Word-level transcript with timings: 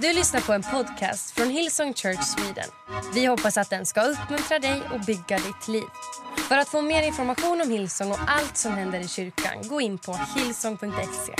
Du 0.00 0.12
lyssnar 0.12 0.40
på 0.40 0.52
en 0.52 0.62
podcast 0.62 1.30
från 1.30 1.50
Hillsong 1.50 1.94
Church 1.94 2.22
Sweden. 2.24 2.70
Vi 3.14 3.26
hoppas 3.26 3.56
att 3.56 3.70
den 3.70 3.86
ska 3.86 4.02
uppmuntra 4.02 4.58
dig 4.58 4.82
och 4.92 5.00
bygga 5.00 5.38
ditt 5.38 5.68
liv. 5.68 5.84
För 6.36 6.56
att 6.58 6.68
få 6.68 6.82
mer 6.82 7.02
information 7.02 7.60
om 7.60 7.70
Hillsong 7.70 8.10
och 8.10 8.18
allt 8.26 8.56
som 8.56 8.72
händer 8.72 9.00
i 9.00 9.08
kyrkan, 9.08 9.68
gå 9.68 9.80
in 9.80 9.98
på 9.98 10.12
hillsong.se. 10.36 11.34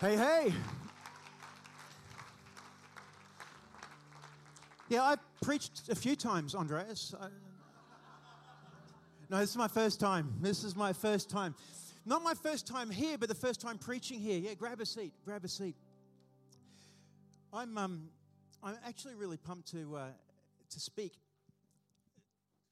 Hej, 0.00 0.16
hej! 0.16 0.54
Yeah, 4.88 5.12
I 5.12 5.16
preached 5.44 5.90
a 5.90 5.94
few 5.94 6.16
times, 6.16 6.54
Andreas. 6.54 7.14
I, 7.14 7.28
no, 9.28 9.40
this 9.40 9.50
is 9.50 9.56
my 9.56 9.68
first 9.68 10.00
time. 10.00 10.34
This 10.42 10.64
is 10.64 10.76
my 10.76 10.92
first 10.94 11.30
time. 11.30 11.54
Not 12.08 12.22
my 12.22 12.32
first 12.32 12.66
time 12.66 12.88
here, 12.88 13.18
but 13.18 13.28
the 13.28 13.34
first 13.34 13.60
time 13.60 13.76
preaching 13.76 14.18
here. 14.18 14.38
Yeah, 14.38 14.54
grab 14.54 14.80
a 14.80 14.86
seat. 14.86 15.12
Grab 15.26 15.44
a 15.44 15.48
seat. 15.48 15.76
I'm 17.52 17.76
um, 17.76 18.08
I'm 18.62 18.76
actually 18.86 19.14
really 19.14 19.36
pumped 19.36 19.70
to 19.72 19.94
uh, 19.94 20.06
to 20.70 20.80
speak. 20.80 21.12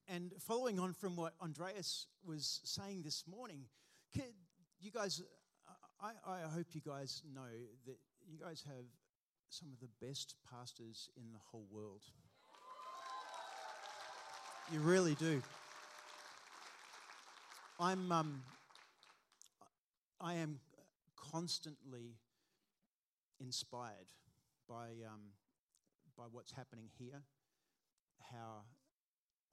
And 0.09 0.33
following 0.39 0.81
on 0.81 0.95
from 0.95 1.17
what 1.17 1.35
Andreas 1.43 2.07
was 2.27 2.63
saying 2.65 3.03
this 3.03 3.25
morning, 3.31 3.65
you 4.81 4.91
guys, 4.91 5.21
I, 6.01 6.13
I 6.27 6.49
hope 6.49 6.69
you 6.73 6.81
guys 6.81 7.21
know 7.35 7.43
that 7.85 7.99
you 8.27 8.39
guys 8.43 8.65
have 8.67 8.87
some 9.51 9.69
of 9.71 9.81
the 9.81 10.07
best 10.07 10.37
pastors 10.51 11.11
in 11.19 11.31
the 11.33 11.41
whole 11.51 11.67
world. 11.71 12.01
You 14.73 14.81
really 14.81 15.15
do. 15.17 15.43
I'm, 17.79 18.11
um, 18.11 18.43
I 20.21 20.35
am 20.35 20.61
constantly 21.15 22.17
inspired 23.39 24.09
by, 24.69 24.89
um, 25.07 25.33
by 26.17 26.25
what's 26.31 26.53
happening 26.53 26.89
here, 26.99 27.23
how 28.33 28.63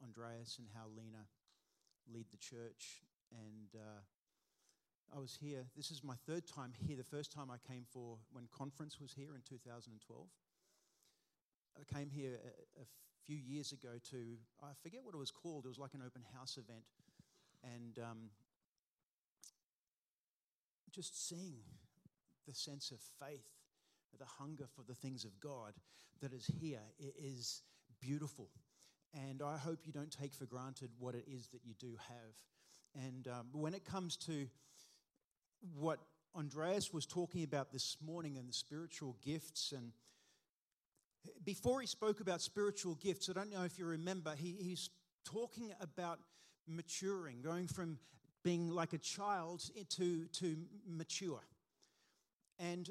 Andreas 0.01 0.57
and 0.59 0.67
how 0.73 0.85
Lena 0.95 1.27
lead 2.13 2.27
the 2.31 2.37
church. 2.37 3.01
And 3.31 3.75
uh, 3.75 3.99
I 5.13 5.19
was 5.19 5.37
here, 5.41 5.65
this 5.75 5.91
is 5.91 6.01
my 6.01 6.15
third 6.25 6.47
time 6.47 6.71
here. 6.87 6.95
The 6.95 7.03
first 7.03 7.33
time 7.33 7.51
I 7.51 7.57
came 7.67 7.83
for 7.91 8.17
when 8.31 8.47
conference 8.55 9.01
was 9.01 9.13
here 9.13 9.35
in 9.35 9.41
2012. 9.47 10.27
I 11.75 11.93
came 11.93 12.09
here 12.09 12.39
a, 12.77 12.81
a 12.81 12.85
few 13.25 13.37
years 13.37 13.73
ago 13.73 13.99
to, 14.11 14.17
I 14.63 14.71
forget 14.81 15.01
what 15.03 15.13
it 15.13 15.17
was 15.17 15.31
called, 15.31 15.65
it 15.65 15.69
was 15.69 15.79
like 15.79 15.93
an 15.93 16.03
open 16.05 16.23
house 16.33 16.57
event. 16.57 16.85
And 17.63 17.99
um, 17.99 18.29
just 20.93 21.27
seeing 21.27 21.63
the 22.47 22.53
sense 22.53 22.91
of 22.91 22.99
faith, 23.25 23.47
the 24.19 24.25
hunger 24.25 24.65
for 24.75 24.83
the 24.83 24.93
things 24.93 25.25
of 25.25 25.39
God 25.39 25.73
that 26.21 26.33
is 26.33 26.49
here 26.59 26.81
it 26.99 27.15
is 27.17 27.61
beautiful. 27.99 28.49
And 29.13 29.41
I 29.41 29.57
hope 29.57 29.85
you 29.85 29.93
don't 29.93 30.11
take 30.11 30.33
for 30.33 30.45
granted 30.45 30.89
what 30.97 31.15
it 31.15 31.25
is 31.27 31.47
that 31.49 31.61
you 31.63 31.73
do 31.79 31.95
have. 32.07 33.03
And 33.05 33.27
um, 33.27 33.47
when 33.51 33.73
it 33.73 33.85
comes 33.85 34.17
to 34.17 34.47
what 35.75 35.99
Andreas 36.35 36.91
was 36.91 37.05
talking 37.05 37.43
about 37.43 37.71
this 37.71 37.97
morning 38.03 38.37
and 38.37 38.47
the 38.47 38.53
spiritual 38.53 39.17
gifts, 39.23 39.71
and 39.75 39.91
before 41.43 41.81
he 41.81 41.87
spoke 41.87 42.21
about 42.21 42.41
spiritual 42.41 42.95
gifts, 42.95 43.29
I 43.29 43.33
don't 43.33 43.51
know 43.51 43.63
if 43.63 43.77
you 43.77 43.85
remember, 43.85 44.33
he, 44.35 44.55
he's 44.59 44.89
talking 45.25 45.71
about 45.79 46.19
maturing, 46.67 47.41
going 47.41 47.67
from 47.67 47.99
being 48.43 48.69
like 48.69 48.93
a 48.93 48.97
child 48.97 49.69
to, 49.89 50.25
to 50.25 50.57
mature. 50.87 51.43
And 52.59 52.89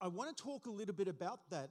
I 0.00 0.08
want 0.08 0.36
to 0.36 0.42
talk 0.42 0.66
a 0.66 0.70
little 0.70 0.94
bit 0.94 1.08
about 1.08 1.40
that 1.50 1.70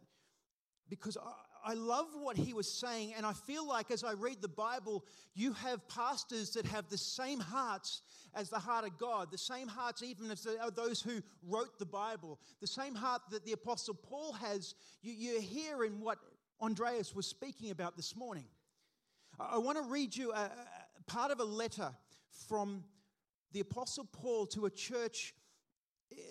because 0.90 1.18
I, 1.18 1.72
I 1.72 1.74
love 1.76 2.08
what 2.20 2.36
he 2.36 2.54
was 2.54 2.70
saying. 2.70 3.14
And 3.16 3.26
I 3.26 3.34
feel 3.34 3.68
like 3.68 3.90
as 3.90 4.04
I 4.04 4.14
read 4.14 4.42
the 4.42 4.48
Bible, 4.48 5.06
you 5.34 5.54
have 5.54 5.88
pastors 5.88 6.52
that 6.52 6.66
have 6.66 6.90
the 6.90 6.98
same 6.98 7.40
hearts 7.40 8.02
as 8.36 8.50
the 8.50 8.60
heart 8.60 8.86
of 8.86 8.98
God, 8.98 9.32
the 9.32 9.38
same 9.38 9.68
hearts 9.68 10.04
even 10.04 10.30
as 10.30 10.44
the, 10.44 10.58
uh, 10.62 10.70
those 10.70 11.02
who 11.02 11.22
wrote 11.48 11.80
the 11.80 11.86
Bible, 11.86 12.40
the 12.60 12.68
same 12.68 12.96
heart 12.96 13.22
that 13.32 13.46
the 13.46 13.54
Apostle 13.54 13.94
Paul 13.94 14.34
has. 14.34 14.76
You, 15.02 15.14
you 15.14 15.40
hear 15.40 15.86
in 15.86 16.02
what 16.02 16.18
Andreas 16.62 17.16
was 17.16 17.28
speaking 17.28 17.72
about 17.72 17.96
this 17.96 18.16
morning. 18.16 18.46
I, 19.40 19.56
I 19.56 19.58
want 19.58 19.78
to 19.78 19.84
read 19.84 20.16
you 20.16 20.32
a, 20.34 20.36
a 20.46 21.04
part 21.08 21.32
of 21.32 21.40
a 21.40 21.46
letter 21.46 21.92
from 22.48 22.84
the 23.52 23.60
Apostle 23.60 24.08
Paul 24.12 24.46
to 24.48 24.66
a 24.66 24.70
church. 24.70 25.34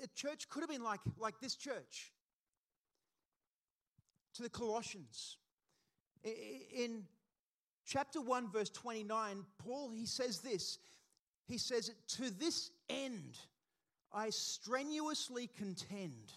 A 0.03 0.07
church 0.15 0.49
could 0.49 0.61
have 0.61 0.71
been 0.71 0.85
like, 0.85 1.01
like 1.19 1.41
this 1.41 1.57
church, 1.57 2.13
to 4.35 4.43
the 4.43 4.51
Colossians. 4.51 5.39
In 6.25 7.05
chapter 7.87 8.21
1, 8.21 8.51
verse 8.51 8.71
29, 8.71 9.45
Paul, 9.59 9.91
he 9.91 10.07
says 10.07 10.39
this. 10.39 10.79
He 11.47 11.59
says, 11.59 11.91
To 12.17 12.31
this 12.31 12.71
end 12.89 13.39
I 14.13 14.31
strenuously 14.31 15.49
contend 15.57 16.33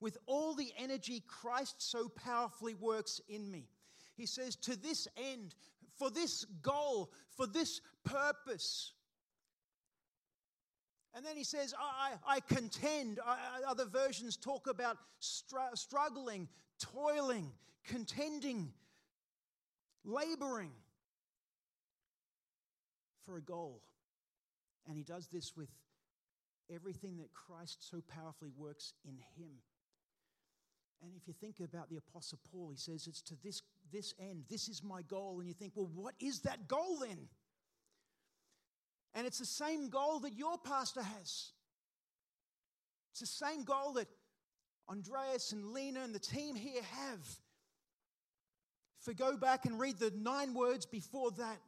with 0.00 0.16
all 0.26 0.54
the 0.54 0.72
energy 0.78 1.22
Christ 1.26 1.90
so 1.90 2.08
powerfully 2.08 2.74
works 2.74 3.20
in 3.28 3.50
me. 3.50 3.68
He 4.16 4.26
says, 4.26 4.56
To 4.56 4.76
this 4.76 5.08
end, 5.16 5.54
for 5.98 6.10
this 6.10 6.44
goal, 6.62 7.10
for 7.36 7.46
this 7.46 7.80
purpose. 8.04 8.92
And 11.14 11.24
then 11.24 11.36
he 11.36 11.44
says, 11.44 11.74
I, 11.78 12.12
I 12.26 12.40
contend. 12.40 13.18
I, 13.24 13.38
other 13.66 13.86
versions 13.86 14.36
talk 14.36 14.66
about 14.68 14.98
str- 15.18 15.74
struggling, 15.74 16.48
toiling, 16.78 17.50
contending, 17.84 18.72
laboring 20.04 20.70
for 23.24 23.36
a 23.36 23.42
goal. 23.42 23.82
And 24.86 24.96
he 24.96 25.02
does 25.02 25.28
this 25.28 25.56
with 25.56 25.68
everything 26.72 27.16
that 27.18 27.32
Christ 27.32 27.90
so 27.90 28.02
powerfully 28.08 28.52
works 28.56 28.92
in 29.04 29.18
him. 29.36 29.50
And 31.02 31.12
if 31.16 31.28
you 31.28 31.34
think 31.34 31.60
about 31.60 31.88
the 31.90 31.96
Apostle 31.96 32.38
Paul, 32.50 32.70
he 32.70 32.76
says, 32.76 33.06
It's 33.06 33.22
to 33.22 33.34
this, 33.42 33.62
this 33.92 34.14
end, 34.18 34.44
this 34.48 34.68
is 34.68 34.82
my 34.82 35.02
goal. 35.02 35.38
And 35.38 35.48
you 35.48 35.54
think, 35.54 35.72
Well, 35.74 35.90
what 35.94 36.14
is 36.20 36.40
that 36.40 36.66
goal 36.66 36.98
then? 37.00 37.28
And 39.14 39.26
it's 39.26 39.38
the 39.38 39.46
same 39.46 39.88
goal 39.88 40.20
that 40.20 40.36
your 40.36 40.58
pastor 40.58 41.02
has. 41.02 41.52
It's 43.12 43.20
the 43.20 43.26
same 43.26 43.64
goal 43.64 43.94
that 43.94 44.06
Andreas 44.88 45.52
and 45.52 45.72
Lena 45.72 46.00
and 46.00 46.14
the 46.14 46.20
team 46.20 46.54
here 46.54 46.82
have. 46.82 47.20
If 49.00 49.06
we 49.06 49.14
go 49.14 49.36
back 49.36 49.64
and 49.64 49.78
read 49.78 49.98
the 49.98 50.12
nine 50.16 50.54
words 50.54 50.86
before 50.86 51.30
that, 51.32 51.58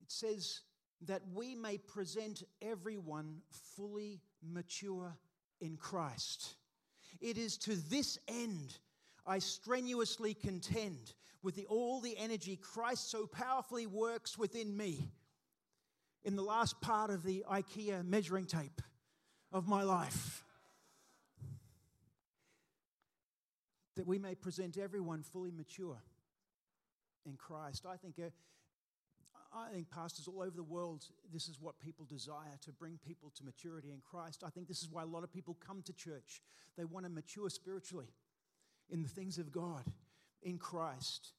it 0.00 0.10
says 0.10 0.60
that 1.06 1.22
we 1.34 1.54
may 1.54 1.78
present 1.78 2.42
everyone 2.62 3.40
fully 3.76 4.20
mature 4.42 5.16
in 5.60 5.76
Christ. 5.76 6.54
It 7.20 7.38
is 7.38 7.56
to 7.58 7.74
this 7.74 8.18
end 8.28 8.78
I 9.26 9.40
strenuously 9.40 10.34
contend 10.34 11.14
with 11.42 11.56
the, 11.56 11.66
all 11.66 12.00
the 12.00 12.16
energy 12.16 12.56
Christ 12.56 13.10
so 13.10 13.26
powerfully 13.26 13.86
works 13.86 14.38
within 14.38 14.76
me 14.76 15.10
in 16.24 16.36
the 16.36 16.42
last 16.42 16.80
part 16.80 17.10
of 17.10 17.22
the 17.22 17.44
IKEA 17.50 18.04
measuring 18.04 18.46
tape 18.46 18.82
of 19.52 19.68
my 19.68 19.82
life. 19.82 20.44
That 23.96 24.06
we 24.06 24.18
may 24.18 24.34
present 24.34 24.76
everyone 24.76 25.22
fully 25.22 25.50
mature 25.50 26.02
in 27.24 27.36
Christ. 27.36 27.86
I 27.86 27.96
think, 27.96 28.16
uh, 28.18 28.30
I 29.56 29.72
think 29.72 29.90
pastors 29.90 30.28
all 30.28 30.42
over 30.42 30.56
the 30.56 30.62
world, 30.62 31.04
this 31.32 31.48
is 31.48 31.60
what 31.60 31.78
people 31.80 32.04
desire 32.04 32.58
to 32.64 32.72
bring 32.72 32.98
people 33.06 33.32
to 33.36 33.44
maturity 33.44 33.90
in 33.90 34.00
Christ. 34.00 34.42
I 34.44 34.50
think 34.50 34.68
this 34.68 34.82
is 34.82 34.90
why 34.90 35.02
a 35.02 35.06
lot 35.06 35.24
of 35.24 35.32
people 35.32 35.56
come 35.66 35.82
to 35.82 35.92
church. 35.92 36.42
They 36.76 36.84
want 36.84 37.06
to 37.06 37.10
mature 37.10 37.48
spiritually 37.48 38.08
in 38.90 39.02
the 39.02 39.08
things 39.08 39.38
of 39.38 39.50
God, 39.50 39.84
in 40.42 40.58
Christ. 40.58 41.32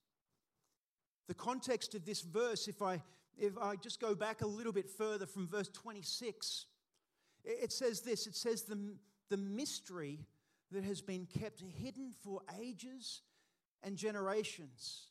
The 1.27 1.33
context 1.33 1.93
of 1.95 2.05
this 2.05 2.21
verse, 2.21 2.67
if 2.67 2.81
I, 2.81 3.01
if 3.37 3.57
I 3.57 3.75
just 3.75 3.99
go 3.99 4.15
back 4.15 4.41
a 4.41 4.47
little 4.47 4.73
bit 4.73 4.89
further 4.89 5.25
from 5.25 5.47
verse 5.47 5.69
26, 5.69 6.65
it 7.43 7.71
says 7.71 8.01
this 8.01 8.27
it 8.27 8.35
says, 8.35 8.63
the, 8.63 8.77
the 9.29 9.37
mystery 9.37 10.19
that 10.71 10.83
has 10.83 11.01
been 11.01 11.27
kept 11.39 11.61
hidden 11.61 12.13
for 12.23 12.41
ages 12.59 13.21
and 13.83 13.95
generations, 13.95 15.07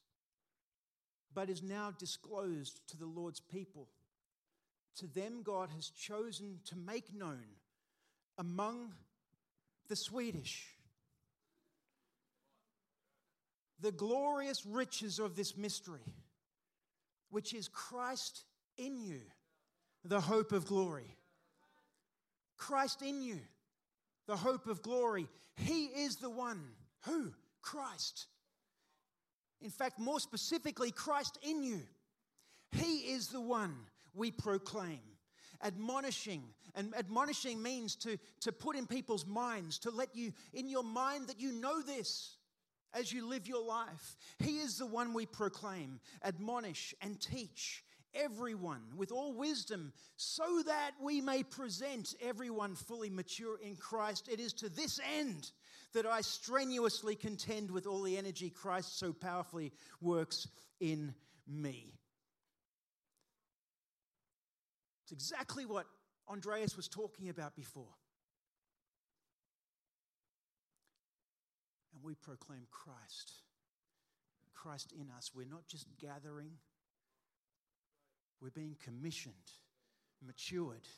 but 1.34 1.50
is 1.50 1.62
now 1.62 1.92
disclosed 1.98 2.80
to 2.88 2.96
the 2.96 3.06
Lord's 3.06 3.40
people. 3.40 3.88
To 4.96 5.06
them, 5.06 5.42
God 5.42 5.68
has 5.74 5.88
chosen 5.88 6.60
to 6.66 6.76
make 6.76 7.14
known 7.14 7.44
among 8.38 8.94
the 9.88 9.96
Swedish 9.96 10.76
the 13.80 13.92
glorious 13.92 14.64
riches 14.64 15.18
of 15.18 15.36
this 15.36 15.56
mystery, 15.56 16.00
which 17.30 17.52
is 17.52 17.68
Christ 17.68 18.44
in 18.78 18.98
you, 18.98 19.20
the 20.04 20.20
hope 20.20 20.52
of 20.52 20.66
glory. 20.66 21.16
Christ 22.56 23.02
in 23.02 23.20
you, 23.20 23.38
the 24.26 24.36
hope 24.36 24.66
of 24.66 24.82
glory. 24.82 25.28
He 25.56 25.86
is 25.86 26.16
the 26.16 26.30
one. 26.30 26.62
Who? 27.04 27.32
Christ. 27.60 28.26
In 29.60 29.70
fact, 29.70 29.98
more 29.98 30.20
specifically, 30.20 30.90
Christ 30.90 31.38
in 31.42 31.62
you. 31.62 31.82
He 32.72 33.12
is 33.12 33.28
the 33.28 33.40
one 33.40 33.74
we 34.14 34.30
proclaim. 34.30 35.00
Admonishing, 35.64 36.42
and 36.74 36.94
admonishing 36.94 37.62
means 37.62 37.96
to, 37.96 38.18
to 38.40 38.52
put 38.52 38.76
in 38.76 38.86
people's 38.86 39.26
minds, 39.26 39.78
to 39.80 39.90
let 39.90 40.14
you 40.14 40.32
in 40.52 40.68
your 40.68 40.84
mind 40.84 41.28
that 41.28 41.40
you 41.40 41.52
know 41.52 41.80
this 41.80 42.36
as 42.92 43.12
you 43.12 43.26
live 43.26 43.48
your 43.48 43.64
life. 43.64 44.16
He 44.38 44.58
is 44.58 44.76
the 44.76 44.86
one 44.86 45.14
we 45.14 45.24
proclaim, 45.24 46.00
admonish, 46.22 46.94
and 47.00 47.18
teach 47.20 47.84
everyone 48.14 48.82
with 48.96 49.12
all 49.12 49.34
wisdom, 49.34 49.92
so 50.16 50.62
that 50.66 50.92
we 51.02 51.20
may 51.20 51.42
present 51.42 52.14
everyone 52.22 52.74
fully 52.74 53.10
mature 53.10 53.58
in 53.58 53.76
Christ. 53.76 54.28
It 54.30 54.40
is 54.40 54.52
to 54.54 54.68
this 54.68 55.00
end 55.18 55.50
that 55.94 56.06
I 56.06 56.20
strenuously 56.20 57.14
contend 57.14 57.70
with 57.70 57.86
all 57.86 58.02
the 58.02 58.18
energy 58.18 58.50
Christ 58.50 58.98
so 58.98 59.12
powerfully 59.12 59.72
works 60.00 60.48
in 60.80 61.14
me. 61.46 61.94
It's 65.04 65.12
exactly 65.12 65.64
what 65.64 65.86
Andreas 66.28 66.76
was 66.76 66.88
talking 66.88 67.28
about 67.28 67.54
before. 67.54 67.94
And 71.94 72.02
we 72.02 72.14
proclaim 72.14 72.66
Christ. 72.70 73.32
Christ 74.54 74.92
in 74.92 75.08
us. 75.16 75.30
We're 75.34 75.46
not 75.46 75.68
just 75.68 75.86
gathering, 76.00 76.50
we're 78.40 78.50
being 78.50 78.76
commissioned, 78.82 79.34
matured 80.26 80.88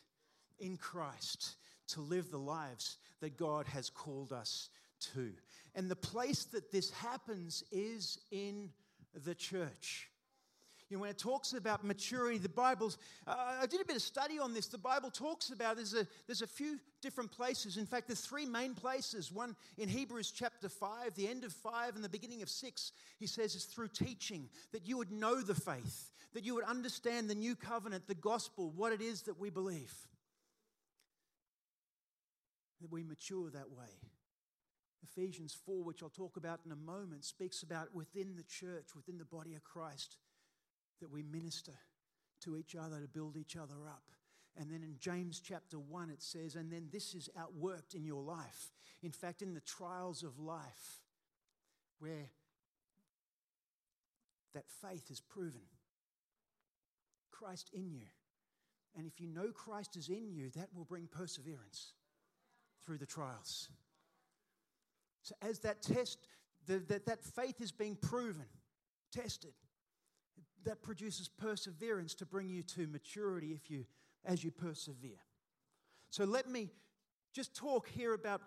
in 0.59 0.77
Christ 0.79 1.57
to 1.89 2.01
live 2.01 2.31
the 2.31 2.39
lives 2.39 2.99
that 3.21 3.37
God 3.37 3.67
has 3.67 3.91
called 3.91 4.33
us 4.33 4.69
to. 5.15 5.33
And 5.75 5.91
the 5.91 5.97
place 5.97 6.45
that 6.47 6.71
this 6.73 6.91
happens 6.91 7.65
is 7.71 8.19
in 8.31 8.71
the 9.25 9.35
church. 9.35 10.09
You 10.89 10.97
know, 10.97 11.03
when 11.03 11.11
it 11.11 11.19
talks 11.19 11.53
about 11.53 11.85
maturity, 11.85 12.39
the 12.39 12.49
Bible's, 12.49 12.97
uh, 13.27 13.59
I 13.61 13.67
did 13.67 13.83
a 13.83 13.85
bit 13.85 13.97
of 13.97 14.03
study 14.03 14.39
on 14.39 14.55
this. 14.55 14.69
The 14.69 14.79
Bible 14.79 15.11
talks 15.11 15.51
about, 15.51 15.77
there's 15.77 15.93
a, 15.93 16.07
there's 16.27 16.41
a 16.41 16.47
few 16.47 16.81
different 17.03 17.31
places. 17.31 17.77
In 17.77 17.85
fact, 17.85 18.09
there's 18.09 18.23
three 18.23 18.47
main 18.47 18.75
places. 18.75 19.31
One 19.31 19.55
in 19.77 19.89
Hebrews 19.91 20.31
chapter 20.31 20.71
5, 20.71 21.15
the 21.15 21.29
end 21.29 21.45
of 21.45 21.53
5 21.53 21.95
and 21.95 22.03
the 22.03 22.09
beginning 22.09 22.41
of 22.41 22.49
6, 22.49 22.93
he 23.19 23.27
says 23.27 23.55
it's 23.55 23.67
through 23.67 23.89
teaching 23.89 24.49
that 24.73 24.89
you 24.89 24.97
would 24.97 25.13
know 25.13 25.43
the 25.43 25.55
faith, 25.55 26.11
that 26.33 26.45
you 26.45 26.55
would 26.55 26.65
understand 26.65 27.29
the 27.29 27.35
new 27.35 27.55
covenant, 27.55 28.07
the 28.07 28.15
gospel, 28.15 28.73
what 28.75 28.93
it 28.93 29.03
is 29.03 29.23
that 29.23 29.39
we 29.39 29.51
believe. 29.51 29.93
That 32.81 32.93
we 32.93 33.03
mature 33.03 33.51
that 33.51 33.71
way. 33.71 34.01
Ephesians 35.03 35.57
4, 35.67 35.83
which 35.85 36.03
I'll 36.03 36.09
talk 36.09 36.37
about 36.37 36.61
in 36.65 36.73
a 36.73 36.77
moment, 36.77 37.25
speaks 37.25 37.63
about 37.63 37.95
within 37.95 38.37
the 38.37 38.45
church, 38.45 38.95
within 38.95 39.19
the 39.19 39.25
body 39.25 39.55
of 39.55 39.65
Christ 39.65 40.17
that 41.01 41.11
we 41.11 41.23
minister 41.23 41.73
to 42.43 42.57
each 42.57 42.75
other 42.77 43.01
to 43.01 43.09
build 43.09 43.37
each 43.37 43.57
other 43.57 43.87
up. 43.89 44.03
And 44.57 44.71
then 44.71 44.83
in 44.83 44.97
James 44.99 45.41
chapter 45.41 45.79
1, 45.79 46.11
it 46.11 46.23
says, 46.23 46.57
and 46.57 46.73
then 46.73 46.89
this 46.93 47.15
is 47.15 47.29
outworked 47.39 47.95
in 47.95 48.05
your 48.05 48.23
life. 48.23 48.73
In 49.03 49.13
fact, 49.13 49.43
in 49.43 49.55
the 49.55 49.61
trials 49.61 50.25
of 50.25 50.39
life, 50.41 51.03
where 52.01 52.31
that 54.55 54.65
faith 54.83 55.11
is 55.11 55.21
proven. 55.21 55.61
Christ 57.31 57.71
in 57.73 57.93
you. 57.93 58.07
And 58.97 59.07
if 59.07 59.21
you 59.21 59.29
know 59.29 59.53
Christ 59.53 59.97
is 59.97 60.09
in 60.09 60.33
you, 60.33 60.51
that 60.57 60.71
will 60.75 60.85
bring 60.85 61.07
perseverance 61.07 61.93
through 62.89 62.97
the 62.97 63.05
trials. 63.05 63.69
So, 65.21 65.35
as 65.43 65.59
that 65.59 65.83
test, 65.83 66.27
the, 66.67 66.79
that, 66.89 67.05
that 67.05 67.23
faith 67.23 67.61
is 67.61 67.71
being 67.71 67.97
proven, 67.97 68.47
tested, 69.13 69.53
that 70.65 70.83
produces 70.83 71.29
perseverance 71.29 72.15
to 72.15 72.25
bring 72.25 72.49
you 72.49 72.63
to 72.63 72.87
maturity 72.87 73.49
if 73.49 73.71
you 73.71 73.85
as 74.25 74.43
you 74.43 74.51
persevere. 74.51 75.21
So 76.09 76.25
let 76.25 76.49
me 76.49 76.71
just 77.35 77.55
talk 77.55 77.89
here 77.89 78.15
about 78.15 78.41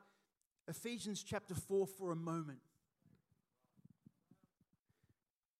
Ephesians 0.68 1.24
chapter 1.24 1.54
4 1.54 1.86
for 1.86 2.12
a 2.12 2.16
moment. 2.16 2.60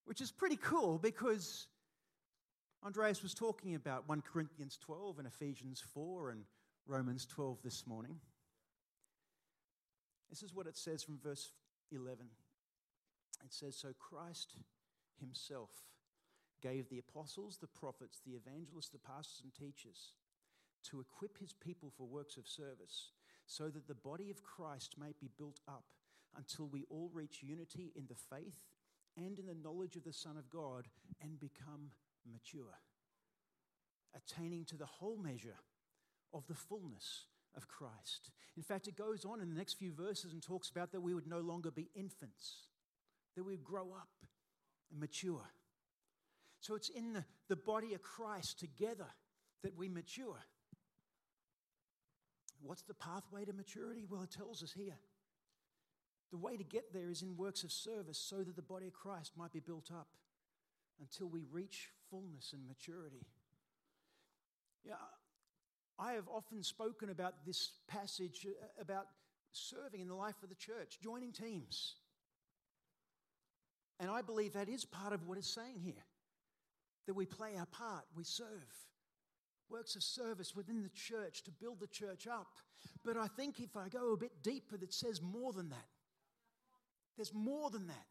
Which 0.06 0.22
is 0.22 0.32
pretty 0.32 0.58
cool 0.58 0.98
because 0.98 1.68
Andreas 2.84 3.22
was 3.22 3.36
talking 3.36 3.76
about 3.76 4.10
1 4.10 4.22
Corinthians 4.22 4.78
12 4.82 5.20
and 5.20 5.28
Ephesians 5.28 5.84
4 5.94 6.32
and 6.32 6.46
Romans 6.88 7.28
12 7.28 7.60
this 7.64 7.86
morning. 7.86 8.18
This 10.32 10.42
is 10.42 10.56
what 10.56 10.66
it 10.66 10.78
says 10.78 11.04
from 11.04 11.20
verse 11.22 11.52
11. 11.92 12.26
It 13.44 13.54
says, 13.54 13.76
So 13.76 13.90
Christ 14.00 14.56
himself 15.20 15.70
gave 16.64 16.90
the 16.90 17.00
apostles, 17.00 17.58
the 17.60 17.68
prophets, 17.68 18.22
the 18.26 18.32
evangelists, 18.32 18.90
the 18.90 18.98
pastors, 18.98 19.42
and 19.44 19.54
teachers 19.54 20.14
to 20.84 21.02
equip 21.02 21.38
his 21.38 21.54
people 21.54 21.92
for 21.96 22.08
works 22.08 22.38
of 22.38 22.48
service, 22.48 23.12
so 23.46 23.70
that 23.70 23.88
the 23.88 23.94
body 23.94 24.32
of 24.32 24.42
Christ 24.42 24.96
may 24.98 25.14
be 25.20 25.30
built 25.38 25.60
up 25.68 25.84
until 26.38 26.68
we 26.68 26.86
all 26.90 27.12
reach 27.14 27.44
unity 27.44 27.92
in 27.96 28.06
the 28.08 28.16
faith 28.16 28.62
and 29.18 29.38
in 29.38 29.46
the 29.46 29.54
knowledge 29.54 29.98
of 29.98 30.06
the 30.06 30.14
Son 30.14 30.38
of 30.38 30.50
God 30.50 30.88
and 31.22 31.40
become 31.40 31.92
mature, 32.32 32.80
attaining 34.16 34.64
to 34.66 34.78
the 34.78 34.86
whole 34.86 35.18
measure 35.18 35.60
of 36.34 36.48
the 36.48 36.56
fullness 36.56 37.26
of 37.56 37.68
Christ. 37.68 38.32
In 38.58 38.64
fact, 38.64 38.88
it 38.88 38.96
goes 38.98 39.26
on 39.26 39.42
in 39.42 39.50
the 39.50 39.56
next 39.56 39.74
few 39.74 39.92
verses 39.94 40.34
and 40.34 40.42
talks 40.42 40.70
about 40.70 40.92
that 40.92 41.02
we 41.02 41.14
would 41.14 41.28
no 41.28 41.40
longer 41.40 41.72
be 41.72 41.90
infants, 41.96 42.68
that 43.36 43.44
we 43.44 43.54
would 43.54 43.64
grow 43.64 43.94
up 43.94 44.10
and 44.92 45.00
mature. 45.00 45.50
So 46.60 46.76
it's 46.76 46.90
in 46.90 47.14
the, 47.14 47.26
the 47.50 47.56
body 47.56 47.94
of 47.94 48.02
Christ 48.02 48.60
together 48.60 49.08
that 49.64 49.76
we 49.76 49.90
mature. 49.90 50.38
What's 52.62 52.84
the 52.84 52.94
pathway 52.94 53.46
to 53.46 53.54
maturity? 53.54 54.06
Well, 54.08 54.24
it 54.24 54.32
tells 54.32 54.62
us 54.62 54.72
here. 54.72 55.00
The 56.32 56.38
way 56.38 56.56
to 56.56 56.64
get 56.64 56.94
there 56.94 57.10
is 57.10 57.24
in 57.24 57.36
works 57.36 57.64
of 57.64 57.72
service 57.72 58.18
so 58.18 58.38
that 58.44 58.56
the 58.56 58.62
body 58.62 58.88
of 58.88 58.94
Christ 58.94 59.34
might 59.36 59.52
be 59.52 59.60
built 59.60 59.90
up 59.92 60.08
until 61.00 61.28
we 61.28 61.44
reach 61.52 61.90
fullness 62.10 62.54
and 62.54 62.68
maturity. 62.68 63.26
Yeah, 64.86 64.94
I 66.00 66.14
have 66.14 66.28
often 66.28 66.64
spoken 66.64 67.10
about 67.10 67.46
this 67.46 67.72
passage 67.88 68.48
uh, 68.48 68.82
about 68.82 69.08
serving 69.52 70.02
in 70.02 70.08
the 70.08 70.16
life 70.16 70.42
of 70.44 70.50
the 70.50 70.56
church, 70.56 71.00
joining 71.02 71.32
teams. 71.32 71.96
And 74.00 74.10
I 74.10 74.22
believe 74.22 74.54
that 74.54 74.70
is 74.70 74.86
part 74.86 75.14
of 75.14 75.28
what 75.28 75.38
it's 75.38 75.54
saying 75.54 75.80
here 75.80 76.04
that 77.08 77.14
we 77.14 77.26
play 77.26 77.52
our 77.58 77.66
part, 77.66 78.06
we 78.16 78.24
serve. 78.24 78.48
Works 79.70 79.96
of 79.96 80.04
service 80.04 80.56
within 80.56 80.84
the 80.84 80.90
church 80.90 81.44
to 81.44 81.52
build 81.52 81.80
the 81.80 81.88
church 81.88 82.28
up. 82.28 82.48
But 83.04 83.18
I 83.18 83.28
think 83.28 83.60
if 83.60 83.76
I 83.76 83.90
go 83.90 84.14
a 84.14 84.18
bit 84.18 84.44
deeper, 84.44 84.78
that 84.78 84.94
says 84.94 85.22
more 85.22 85.54
than 85.54 85.70
that. 85.70 85.88
There's 87.16 87.34
more 87.34 87.70
than 87.70 87.88
that. 87.88 88.06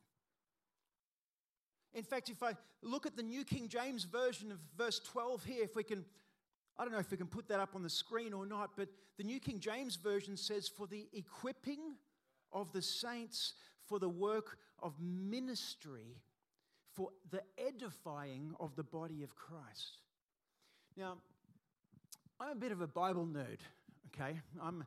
In 1.92 2.04
fact, 2.04 2.28
if 2.28 2.42
I 2.42 2.52
look 2.82 3.06
at 3.06 3.16
the 3.16 3.22
New 3.22 3.44
King 3.44 3.68
James 3.68 4.04
Version 4.04 4.52
of 4.52 4.58
verse 4.76 5.00
12 5.00 5.44
here, 5.44 5.64
if 5.64 5.74
we 5.74 5.82
can, 5.82 6.04
I 6.80 6.84
don't 6.84 6.94
know 6.94 6.98
if 6.98 7.10
we 7.10 7.18
can 7.18 7.26
put 7.26 7.46
that 7.48 7.60
up 7.60 7.74
on 7.74 7.82
the 7.82 7.90
screen 7.90 8.32
or 8.32 8.46
not, 8.46 8.70
but 8.74 8.88
the 9.18 9.22
New 9.22 9.38
King 9.38 9.60
James 9.60 9.96
Version 9.96 10.34
says, 10.34 10.66
For 10.66 10.86
the 10.86 11.08
equipping 11.12 11.96
of 12.54 12.72
the 12.72 12.80
saints 12.80 13.52
for 13.84 13.98
the 13.98 14.08
work 14.08 14.56
of 14.82 14.94
ministry 14.98 16.16
for 16.94 17.10
the 17.30 17.42
edifying 17.58 18.54
of 18.58 18.76
the 18.76 18.82
body 18.82 19.22
of 19.22 19.36
Christ. 19.36 19.98
Now, 20.96 21.18
I'm 22.40 22.52
a 22.52 22.54
bit 22.54 22.72
of 22.72 22.80
a 22.80 22.86
Bible 22.86 23.26
nerd, 23.26 23.58
okay? 24.06 24.40
I'm, 24.58 24.82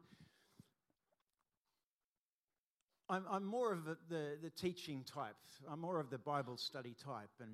I'm, 3.08 3.24
I'm 3.30 3.46
more 3.46 3.72
of 3.72 3.88
a, 3.88 3.98
the, 4.10 4.38
the 4.42 4.50
teaching 4.50 5.04
type. 5.06 5.36
I'm 5.72 5.82
more 5.82 6.00
of 6.00 6.10
the 6.10 6.18
Bible 6.18 6.58
study 6.58 6.96
type. 7.06 7.30
And 7.40 7.52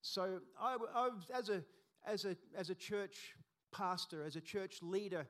so, 0.00 0.40
I, 0.58 0.78
I, 0.94 1.10
as, 1.36 1.50
a, 1.50 1.62
as, 2.06 2.24
a, 2.24 2.34
as 2.56 2.70
a 2.70 2.74
church 2.74 3.34
pastor, 3.76 4.24
as 4.24 4.36
a 4.36 4.40
church 4.40 4.78
leader, 4.82 5.26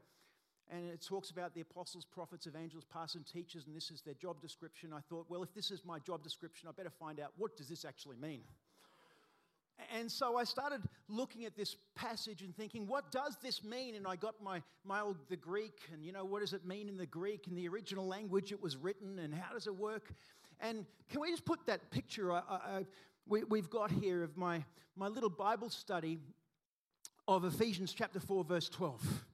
and 0.70 0.90
it 0.90 1.04
talks 1.06 1.30
about 1.30 1.54
the 1.54 1.60
apostles, 1.60 2.04
prophets, 2.04 2.46
evangelists, 2.46 2.86
pastors, 2.92 3.16
and 3.16 3.26
teachers, 3.26 3.66
and 3.66 3.76
this 3.76 3.90
is 3.90 4.02
their 4.02 4.14
job 4.14 4.40
description. 4.40 4.92
I 4.92 5.00
thought, 5.00 5.26
well, 5.28 5.42
if 5.42 5.54
this 5.54 5.70
is 5.70 5.84
my 5.84 5.98
job 5.98 6.22
description, 6.22 6.68
I 6.68 6.72
better 6.72 6.90
find 6.90 7.20
out 7.20 7.32
what 7.36 7.56
does 7.56 7.68
this 7.68 7.84
actually 7.84 8.16
mean. 8.16 8.42
And 9.92 10.10
so 10.10 10.36
I 10.36 10.44
started 10.44 10.82
looking 11.08 11.44
at 11.44 11.56
this 11.56 11.76
passage 11.96 12.42
and 12.42 12.56
thinking, 12.56 12.86
what 12.86 13.10
does 13.10 13.36
this 13.42 13.64
mean? 13.64 13.96
And 13.96 14.06
I 14.06 14.16
got 14.16 14.40
my, 14.42 14.62
my 14.84 15.00
old, 15.00 15.16
the 15.28 15.36
Greek, 15.36 15.80
and 15.92 16.04
you 16.04 16.12
know, 16.12 16.24
what 16.24 16.40
does 16.40 16.52
it 16.52 16.64
mean 16.64 16.88
in 16.88 16.96
the 16.96 17.06
Greek, 17.06 17.48
in 17.48 17.54
the 17.54 17.68
original 17.68 18.06
language 18.06 18.52
it 18.52 18.62
was 18.62 18.76
written, 18.76 19.18
and 19.18 19.34
how 19.34 19.52
does 19.52 19.66
it 19.66 19.76
work? 19.76 20.14
And 20.60 20.86
can 21.10 21.20
we 21.20 21.30
just 21.30 21.44
put 21.44 21.66
that 21.66 21.90
picture 21.90 22.32
I, 22.32 22.38
I, 22.48 22.86
we, 23.26 23.42
we've 23.44 23.68
got 23.68 23.90
here 23.90 24.22
of 24.22 24.36
my, 24.36 24.64
my 24.96 25.08
little 25.08 25.30
Bible 25.30 25.70
study 25.70 26.20
of 27.26 27.44
Ephesians 27.44 27.92
chapter 27.94 28.20
4, 28.20 28.44
verse 28.44 28.68
12? 28.68 29.24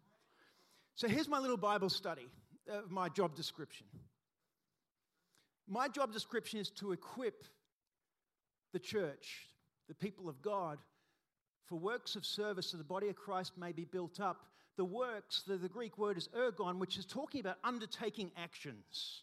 So 0.94 1.08
here's 1.08 1.28
my 1.28 1.38
little 1.38 1.56
Bible 1.56 1.88
study 1.88 2.28
of 2.68 2.90
my 2.90 3.08
job 3.08 3.34
description. 3.34 3.86
My 5.68 5.88
job 5.88 6.12
description 6.12 6.60
is 6.60 6.70
to 6.70 6.92
equip 6.92 7.44
the 8.72 8.78
church, 8.78 9.48
the 9.88 9.94
people 9.94 10.28
of 10.28 10.42
God, 10.42 10.78
for 11.66 11.76
works 11.76 12.16
of 12.16 12.26
service 12.26 12.66
so 12.66 12.76
the 12.76 12.84
body 12.84 13.08
of 13.08 13.16
Christ 13.16 13.52
may 13.56 13.72
be 13.72 13.84
built 13.84 14.20
up. 14.20 14.46
The 14.76 14.84
works, 14.84 15.42
the, 15.46 15.56
the 15.56 15.68
Greek 15.68 15.98
word 15.98 16.16
is 16.16 16.28
ergon, 16.36 16.78
which 16.78 16.98
is 16.98 17.06
talking 17.06 17.40
about 17.40 17.58
undertaking 17.62 18.32
actions. 18.36 19.22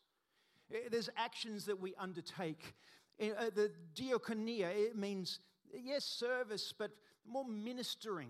Eh, 0.73 0.89
there's 0.89 1.09
actions 1.17 1.65
that 1.65 1.79
we 1.79 1.93
undertake. 1.95 2.75
Eh, 3.19 3.31
uh, 3.37 3.49
the 3.53 3.71
diakonia, 3.95 4.69
it 4.69 4.95
means, 4.95 5.39
yes, 5.73 6.05
service, 6.05 6.73
but 6.77 6.91
more 7.29 7.45
ministering. 7.45 8.29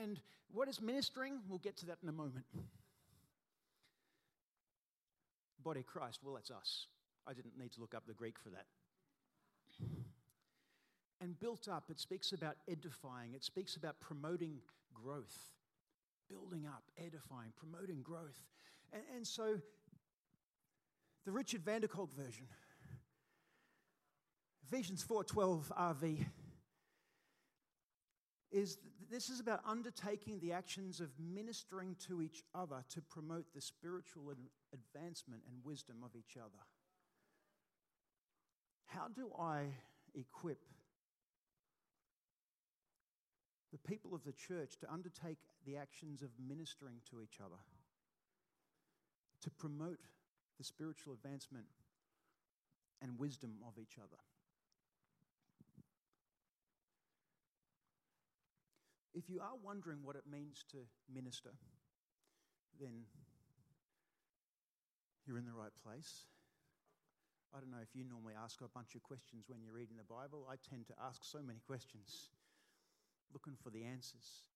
And 0.00 0.20
what 0.50 0.68
is 0.68 0.80
ministering? 0.80 1.40
We'll 1.48 1.58
get 1.58 1.76
to 1.78 1.86
that 1.86 1.98
in 2.02 2.08
a 2.08 2.12
moment. 2.12 2.44
Body 5.62 5.82
Christ, 5.82 6.20
well, 6.24 6.34
that's 6.34 6.50
us. 6.50 6.86
I 7.26 7.34
didn't 7.34 7.58
need 7.58 7.72
to 7.72 7.80
look 7.80 7.94
up 7.94 8.06
the 8.06 8.14
Greek 8.14 8.38
for 8.38 8.50
that. 8.50 8.66
And 11.20 11.38
built 11.38 11.68
up, 11.68 11.84
it 11.88 12.00
speaks 12.00 12.32
about 12.32 12.56
edifying, 12.68 13.34
it 13.34 13.44
speaks 13.44 13.76
about 13.76 14.00
promoting 14.00 14.58
growth, 14.92 15.52
building 16.28 16.66
up, 16.66 16.82
edifying, 16.98 17.52
promoting 17.56 18.02
growth. 18.02 18.42
And, 18.92 19.02
and 19.16 19.26
so, 19.26 19.58
the 21.24 21.30
Richard 21.30 21.62
van 21.64 21.80
der 21.80 21.86
Kolk 21.86 22.12
version, 22.12 22.46
Ephesians 24.66 25.04
4:12 25.04 25.70
RV 25.70 26.26
is 28.52 28.78
this 29.10 29.28
is 29.28 29.40
about 29.40 29.60
undertaking 29.66 30.38
the 30.40 30.52
actions 30.52 31.00
of 31.00 31.08
ministering 31.18 31.96
to 32.06 32.22
each 32.22 32.44
other 32.54 32.84
to 32.90 33.00
promote 33.02 33.44
the 33.54 33.60
spiritual 33.60 34.32
advancement 34.72 35.42
and 35.48 35.64
wisdom 35.64 35.96
of 36.04 36.10
each 36.16 36.36
other. 36.36 36.64
How 38.86 39.08
do 39.08 39.30
I 39.38 39.64
equip 40.14 40.58
the 43.72 43.78
people 43.78 44.14
of 44.14 44.24
the 44.24 44.32
church 44.32 44.78
to 44.80 44.92
undertake 44.92 45.38
the 45.66 45.76
actions 45.76 46.22
of 46.22 46.28
ministering 46.46 46.96
to 47.10 47.22
each 47.22 47.38
other, 47.40 47.60
to 49.42 49.50
promote 49.50 50.00
the 50.58 50.64
spiritual 50.64 51.14
advancement 51.14 51.66
and 53.00 53.18
wisdom 53.18 53.52
of 53.66 53.78
each 53.78 53.96
other? 53.98 54.20
If 59.14 59.28
you 59.28 59.40
are 59.40 59.56
wondering 59.62 59.98
what 60.02 60.16
it 60.16 60.24
means 60.30 60.64
to 60.72 60.78
minister, 61.12 61.52
then 62.80 63.04
you're 65.26 65.38
in 65.38 65.44
the 65.44 65.52
right 65.52 65.74
place. 65.84 66.26
I 67.54 67.60
don't 67.60 67.70
know 67.70 67.84
if 67.84 67.94
you 67.94 68.04
normally 68.08 68.32
ask 68.32 68.60
a 68.62 68.72
bunch 68.72 68.94
of 68.96 69.02
questions 69.02 69.44
when 69.48 69.60
you're 69.60 69.76
reading 69.76 70.00
the 70.00 70.08
Bible. 70.08 70.48
I 70.48 70.56
tend 70.56 70.86
to 70.88 70.94
ask 70.96 71.20
so 71.24 71.38
many 71.44 71.60
questions, 71.66 72.32
looking 73.32 73.52
for 73.62 73.68
the 73.68 73.84
answers. 73.84 74.48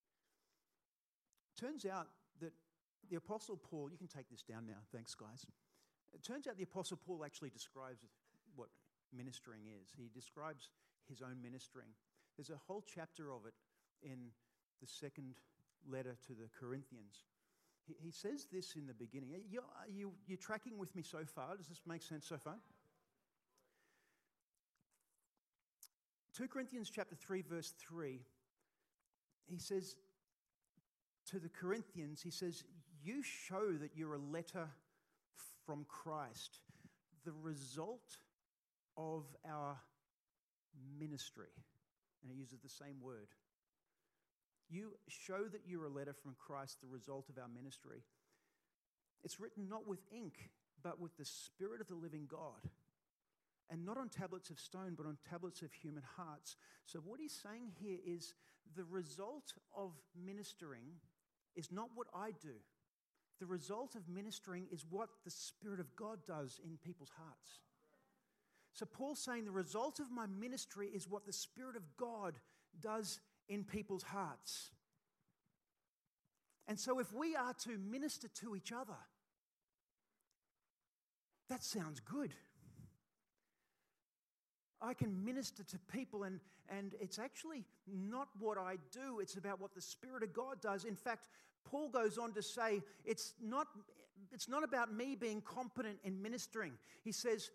Turns 1.61 1.85
out 1.85 2.09
that 2.41 2.53
the 3.11 3.17
Apostle 3.17 3.61
Paul, 3.61 3.91
you 3.93 3.99
can 3.99 4.09
take 4.09 4.31
this 4.31 4.43
down 4.43 4.67
now, 4.67 4.81
thanks, 4.93 5.15
guys. 5.15 5.45
It 6.15 6.25
turns 6.25 6.47
out 6.47 6.57
the 6.57 6.65
Apostle 6.65 6.97
Paul 6.97 7.25
actually 7.25 7.51
describes 7.51 8.01
what 8.57 8.69
ministering 9.13 9.69
is. 9.69 9.93
He 9.97 10.09
describes 10.15 10.71
his 11.09 11.21
own 11.21 11.37
ministering. 11.43 11.93
There's 12.37 12.51
a 12.51 12.61
whole 12.67 12.83
chapter 12.83 13.31
of 13.31 13.45
it 13.45 13.55
in 14.03 14.33
the 14.81 14.87
second 14.87 15.35
letter 15.91 16.17
to 16.27 16.33
the 16.33 16.49
Corinthians. 16.59 17.25
He, 17.87 17.95
he 17.99 18.11
says 18.11 18.47
this 18.53 18.75
in 18.77 18.87
the 18.87 18.95
beginning. 18.95 19.31
You, 19.49 19.61
are 19.61 19.89
you, 19.89 20.13
you 20.27 20.37
tracking 20.37 20.79
with 20.79 20.95
me 20.95 21.03
so 21.03 21.25
far? 21.25 21.57
Does 21.57 21.69
this 21.69 21.83
make 21.87 22.03
sense 22.03 22.27
so 22.27 22.37
far? 22.37 22.57
2 26.37 26.49
Corinthians 26.49 26.91
chapter 26.95 27.15
3 27.15 27.43
verse 27.49 27.73
3 27.79 28.21
he 29.47 29.59
says 29.59 29.97
to 31.31 31.39
the 31.39 31.49
Corinthians 31.49 32.21
he 32.21 32.31
says 32.31 32.63
you 33.03 33.23
show 33.23 33.73
that 33.73 33.93
you're 33.97 34.17
a 34.17 34.19
letter 34.19 34.69
from 35.65 35.87
Christ 35.89 36.59
the 37.25 37.33
result 37.43 38.19
of 38.99 39.25
our 39.49 39.79
ministry 41.01 41.49
and 42.23 42.31
he 42.31 42.39
uses 42.39 42.61
the 42.61 42.69
same 42.69 43.01
word 43.01 43.29
you 44.69 44.93
show 45.09 45.45
that 45.45 45.63
you're 45.67 45.85
a 45.85 45.91
letter 45.91 46.13
from 46.13 46.35
Christ, 46.39 46.81
the 46.81 46.89
result 46.89 47.29
of 47.29 47.39
our 47.39 47.49
ministry. 47.49 48.03
It's 49.23 49.41
written 49.41 49.69
not 49.69 49.87
with 49.87 50.01
ink, 50.13 50.51
but 50.83 51.01
with 51.01 51.17
the 51.17 51.25
Spirit 51.25 51.81
of 51.81 51.89
the 51.89 51.95
living 51.95 52.27
God. 52.29 52.71
And 53.71 53.85
not 53.85 53.99
on 53.99 54.09
tablets 54.09 54.51
of 54.51 54.61
stone, 54.61 54.95
but 54.97 55.07
on 55.07 55.19
tablets 55.29 55.63
of 55.63 55.73
human 55.73 56.05
hearts. 56.17 56.57
So, 56.85 57.01
what 57.01 57.19
he's 57.19 57.37
saying 57.43 57.73
here 57.81 57.99
is 58.07 58.35
the 58.77 58.85
result 58.85 59.55
of 59.77 59.93
ministering 60.15 61.01
is 61.57 61.73
not 61.73 61.91
what 61.95 62.07
I 62.15 62.31
do. 62.41 62.55
The 63.41 63.47
result 63.47 63.97
of 63.97 64.09
ministering 64.09 64.67
is 64.73 64.87
what 64.89 65.09
the 65.25 65.31
Spirit 65.31 65.81
of 65.81 65.95
God 65.97 66.21
does 66.27 66.61
in 66.65 66.79
people's 66.85 67.11
hearts. 67.19 67.61
So, 68.73 68.87
Paul's 68.87 69.25
saying 69.25 69.45
the 69.45 69.51
result 69.51 69.99
of 69.99 70.13
my 70.13 70.27
ministry 70.27 70.89
is 70.95 71.09
what 71.09 71.27
the 71.27 71.33
Spirit 71.33 71.75
of 71.75 71.83
God 71.97 72.35
does 72.81 73.19
in 73.49 73.65
people's 73.65 74.03
hearts. 74.03 74.71
And 76.69 76.79
so, 76.79 76.99
if 76.99 77.13
we 77.13 77.37
are 77.37 77.55
to 77.65 77.79
minister 77.79 78.29
to 78.41 78.57
each 78.57 78.73
other, 78.73 78.97
that 81.49 81.63
sounds 81.63 82.01
good. 82.01 82.33
I 84.83 84.95
can 84.95 85.25
minister 85.25 85.63
to 85.63 85.79
people, 85.91 86.25
and, 86.25 86.41
and 86.69 86.95
it's 87.01 87.19
actually 87.19 87.65
not 87.87 88.29
what 88.39 88.59
I 88.59 88.77
do, 88.93 89.21
it's 89.21 89.37
about 89.37 89.61
what 89.61 89.75
the 89.75 89.81
Spirit 89.81 90.23
of 90.23 90.33
God 90.33 90.61
does. 90.61 90.85
In 90.85 90.97
fact, 90.97 91.29
Paul 91.65 91.89
goes 91.89 92.19
on 92.19 92.33
to 92.35 92.43
say 92.43 92.83
it's 93.05 93.35
not, 93.43 93.69
it's 94.33 94.49
not 94.49 94.65
about 94.65 94.93
me 94.93 95.15
being 95.15 95.41
competent 95.41 95.99
in 96.05 96.21
ministering. 96.21 96.73
He 97.05 97.13
says 97.13 97.51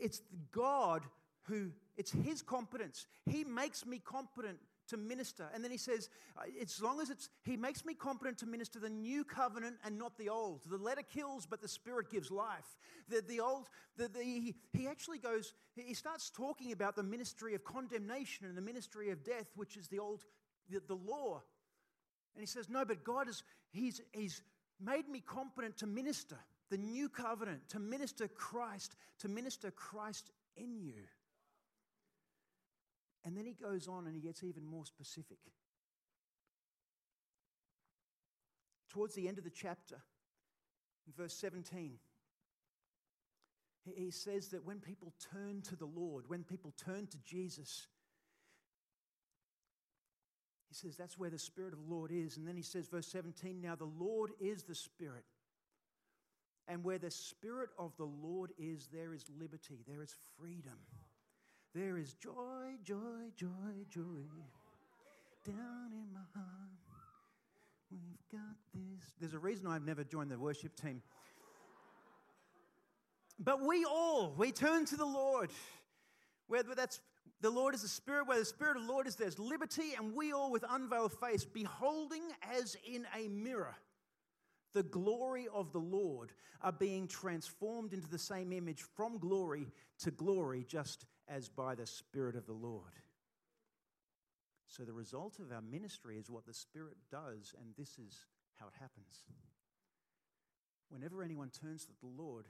it's 0.00 0.22
God 0.50 1.04
who, 1.42 1.70
it's 1.96 2.10
His 2.10 2.42
competence. 2.42 3.06
He 3.26 3.44
makes 3.44 3.86
me 3.86 4.00
competent 4.04 4.58
to 4.92 4.96
minister. 4.96 5.48
And 5.52 5.62
then 5.62 5.70
he 5.70 5.76
says, 5.76 6.08
uh, 6.36 6.42
as 6.60 6.80
long 6.80 7.00
as 7.00 7.10
it's, 7.10 7.28
he 7.44 7.56
makes 7.56 7.84
me 7.84 7.94
competent 7.94 8.38
to 8.38 8.46
minister 8.46 8.78
the 8.78 8.88
new 8.88 9.24
covenant 9.24 9.76
and 9.84 9.98
not 9.98 10.16
the 10.16 10.28
old. 10.28 10.60
The 10.70 10.76
letter 10.76 11.02
kills, 11.02 11.46
but 11.46 11.60
the 11.60 11.68
spirit 11.68 12.10
gives 12.10 12.30
life. 12.30 12.76
The, 13.08 13.22
the 13.26 13.40
old, 13.40 13.68
the, 13.96 14.08
the, 14.08 14.22
he, 14.22 14.86
actually 14.86 15.18
goes, 15.18 15.54
he 15.74 15.94
starts 15.94 16.30
talking 16.30 16.72
about 16.72 16.96
the 16.96 17.02
ministry 17.02 17.54
of 17.54 17.64
condemnation 17.64 18.46
and 18.46 18.56
the 18.56 18.62
ministry 18.62 19.10
of 19.10 19.24
death, 19.24 19.50
which 19.56 19.76
is 19.76 19.88
the 19.88 19.98
old, 19.98 20.24
the, 20.70 20.80
the 20.86 20.94
law. 20.94 21.42
And 22.34 22.40
he 22.40 22.46
says, 22.46 22.68
no, 22.68 22.84
but 22.84 23.04
God 23.04 23.28
is, 23.28 23.42
he's, 23.72 24.00
he's 24.12 24.42
made 24.80 25.08
me 25.08 25.20
competent 25.20 25.76
to 25.78 25.86
minister 25.86 26.38
the 26.70 26.78
new 26.78 27.08
covenant, 27.08 27.68
to 27.68 27.78
minister 27.78 28.28
Christ, 28.28 28.96
to 29.18 29.28
minister 29.28 29.70
Christ 29.70 30.30
in 30.56 30.78
you. 30.78 30.94
And 33.24 33.36
then 33.36 33.46
he 33.46 33.52
goes 33.52 33.88
on 33.88 34.06
and 34.06 34.14
he 34.14 34.20
gets 34.20 34.42
even 34.42 34.64
more 34.64 34.84
specific. 34.84 35.38
Towards 38.90 39.14
the 39.14 39.28
end 39.28 39.38
of 39.38 39.44
the 39.44 39.50
chapter, 39.50 39.96
in 41.06 41.12
verse 41.16 41.34
17, 41.34 41.98
he 43.84 44.10
says 44.10 44.48
that 44.48 44.64
when 44.64 44.80
people 44.80 45.12
turn 45.32 45.62
to 45.62 45.76
the 45.76 45.86
Lord, 45.86 46.24
when 46.28 46.44
people 46.44 46.72
turn 46.84 47.06
to 47.08 47.18
Jesus, 47.24 47.86
he 50.68 50.74
says 50.74 50.96
that's 50.96 51.18
where 51.18 51.30
the 51.30 51.38
Spirit 51.38 51.72
of 51.72 51.80
the 51.86 51.94
Lord 51.94 52.10
is. 52.12 52.36
And 52.36 52.46
then 52.46 52.56
he 52.56 52.62
says, 52.62 52.88
verse 52.88 53.08
17, 53.08 53.60
now 53.60 53.74
the 53.74 53.84
Lord 53.84 54.30
is 54.40 54.62
the 54.62 54.74
Spirit. 54.74 55.24
And 56.68 56.84
where 56.84 56.98
the 56.98 57.10
Spirit 57.10 57.70
of 57.78 57.96
the 57.96 58.06
Lord 58.06 58.52
is, 58.58 58.88
there 58.92 59.12
is 59.12 59.24
liberty, 59.38 59.84
there 59.86 60.02
is 60.02 60.14
freedom. 60.38 60.78
There 61.74 61.96
is 61.96 62.14
joy, 62.14 62.76
joy, 62.84 63.30
joy, 63.36 63.48
joy 63.88 64.02
down 65.44 65.92
in 65.92 66.12
my 66.12 66.20
heart. 66.34 66.70
We've 67.90 68.00
got 68.30 68.56
this. 68.74 69.12
There's 69.18 69.34
a 69.34 69.38
reason 69.38 69.66
I've 69.66 69.84
never 69.84 70.04
joined 70.04 70.30
the 70.30 70.38
worship 70.38 70.76
team. 70.76 71.02
But 73.38 73.66
we 73.66 73.84
all, 73.84 74.34
we 74.36 74.52
turn 74.52 74.84
to 74.86 74.96
the 74.96 75.06
Lord. 75.06 75.50
Whether 76.46 76.74
that's 76.74 77.00
the 77.40 77.50
Lord 77.50 77.74
is 77.74 77.82
the 77.82 77.88
Spirit, 77.88 78.28
where 78.28 78.38
the 78.38 78.44
Spirit 78.44 78.76
of 78.76 78.86
the 78.86 78.92
Lord 78.92 79.06
is, 79.06 79.16
there's 79.16 79.38
liberty, 79.38 79.94
and 79.96 80.14
we 80.14 80.32
all 80.32 80.52
with 80.52 80.64
unveiled 80.68 81.12
face, 81.14 81.44
beholding 81.44 82.22
as 82.56 82.76
in 82.86 83.06
a 83.16 83.28
mirror 83.28 83.74
the 84.74 84.82
glory 84.82 85.48
of 85.52 85.72
the 85.72 85.78
Lord, 85.78 86.32
are 86.62 86.72
being 86.72 87.08
transformed 87.08 87.92
into 87.92 88.08
the 88.08 88.18
same 88.18 88.52
image 88.52 88.82
from 88.94 89.18
glory 89.18 89.66
to 89.98 90.10
glory, 90.10 90.64
just 90.68 91.04
as 91.34 91.48
by 91.48 91.74
the 91.74 91.86
Spirit 91.86 92.36
of 92.36 92.46
the 92.46 92.52
Lord. 92.52 92.92
So, 94.66 94.84
the 94.84 94.92
result 94.92 95.38
of 95.38 95.52
our 95.52 95.62
ministry 95.62 96.16
is 96.16 96.30
what 96.30 96.46
the 96.46 96.54
Spirit 96.54 96.96
does, 97.10 97.54
and 97.58 97.74
this 97.76 97.98
is 97.98 98.26
how 98.60 98.66
it 98.68 98.74
happens. 98.78 99.24
whenever 100.88 101.22
anyone 101.22 101.48
turns 101.48 101.86
to 101.86 101.92
the 102.00 102.22
Lord, 102.22 102.44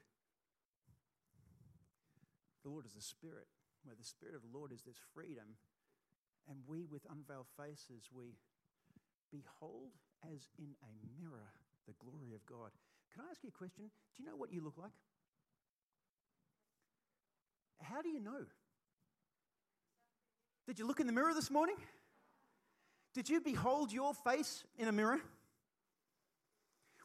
the 2.65 2.71
Lord 2.71 2.87
is 2.87 2.93
the 2.93 3.03
Spirit. 3.03 3.47
Where 3.85 3.97
the 3.99 4.05
Spirit 4.05 4.37
of 4.37 4.43
the 4.43 4.57
Lord 4.57 4.71
is, 4.71 4.83
there's 4.83 5.03
freedom. 5.15 5.59
And 6.49 6.59
we, 6.67 6.87
with 6.87 7.03
unveiled 7.11 7.51
faces, 7.59 8.11
we 8.15 8.39
behold 9.31 9.91
as 10.23 10.51
in 10.59 10.75
a 10.83 10.93
mirror 11.19 11.51
the 11.87 11.95
glory 11.99 12.35
of 12.35 12.47
God. 12.47 12.71
Can 13.13 13.23
I 13.27 13.31
ask 13.31 13.43
you 13.43 13.49
a 13.49 13.59
question? 13.59 13.91
Do 14.15 14.23
you 14.23 14.29
know 14.29 14.37
what 14.37 14.53
you 14.53 14.63
look 14.63 14.79
like? 14.79 14.95
How 17.83 18.03
do 18.03 18.09
you 18.09 18.21
know? 18.21 18.47
Did 20.67 20.79
you 20.79 20.87
look 20.87 21.01
in 21.01 21.07
the 21.07 21.13
mirror 21.13 21.35
this 21.35 21.51
morning? 21.51 21.77
Did 23.15 23.29
you 23.29 23.41
behold 23.41 23.93
your 23.93 24.15
face 24.15 24.65
in 24.79 24.89
a 24.89 24.93
mirror? 24.93 25.21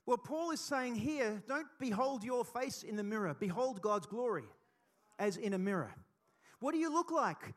Well, 0.05 0.17
Paul 0.17 0.51
is 0.51 0.61
saying 0.61 0.95
here 0.95 1.43
don't 1.47 1.67
behold 1.79 2.23
your 2.23 2.45
face 2.45 2.83
in 2.83 2.95
the 2.95 3.03
mirror, 3.03 3.35
behold 3.37 3.81
God's 3.81 4.07
glory 4.07 4.45
as 5.19 5.37
in 5.37 5.53
a 5.53 5.57
mirror. 5.57 5.93
What 6.59 6.71
do 6.71 6.77
you 6.77 6.91
look 6.91 7.11
like? 7.11 7.53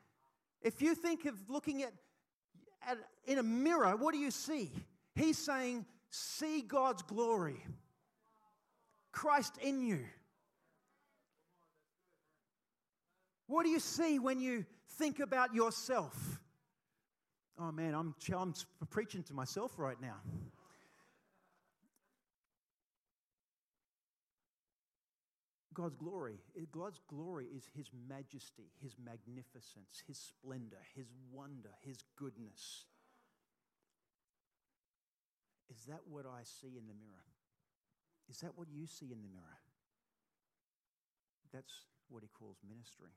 If 0.63 0.83
you 0.83 0.95
think 0.95 1.27
of 1.27 1.35
looking 1.49 1.83
at, 1.83 1.93
at 2.87 2.99
in 3.25 3.39
a 3.39 3.43
mirror, 3.43 3.97
what 3.97 4.13
do 4.13 4.19
you 4.19 4.31
see? 4.31 4.71
He's 5.15 5.39
saying, 5.39 5.87
see 6.11 6.63
God's 6.63 7.03
glory. 7.03 7.65
Christ 9.13 9.57
in 9.63 9.83
you. 9.83 10.01
What 13.47 13.65
do 13.65 13.71
you 13.71 13.81
see 13.81 14.19
when 14.19 14.41
you 14.41 14.65
think 15.01 15.19
about 15.19 15.55
yourself? 15.55 16.15
Oh 17.59 17.73
man, 17.73 17.95
I'm, 17.95 18.15
I'm 18.37 18.55
preaching 18.91 19.23
to 19.25 19.35
myself 19.35 19.79
right 19.79 20.01
now. 20.01 20.17
God's 25.73 25.95
glory. 25.95 26.35
God's 26.73 27.01
glory 27.09 27.47
is 27.57 27.65
His 27.75 27.91
majesty, 28.09 28.71
His 28.83 28.97
magnificence, 29.03 30.03
His 30.07 30.19
splendor, 30.19 30.83
His 30.95 31.07
wonder, 31.33 31.71
His 31.83 31.97
goodness. 32.17 32.85
Is 35.71 35.85
that 35.87 36.01
what 36.11 36.27
I 36.27 36.43
see 36.43 36.77
in 36.77 36.87
the 36.87 36.95
mirror? 36.95 37.31
Is 38.29 38.41
that 38.41 38.51
what 38.57 38.69
you 38.71 38.87
see 38.87 39.07
in 39.07 39.23
the 39.23 39.29
mirror? 39.29 39.61
That's 41.53 41.73
what 42.11 42.23
He 42.23 42.29
calls 42.29 42.57
ministering. 42.69 43.13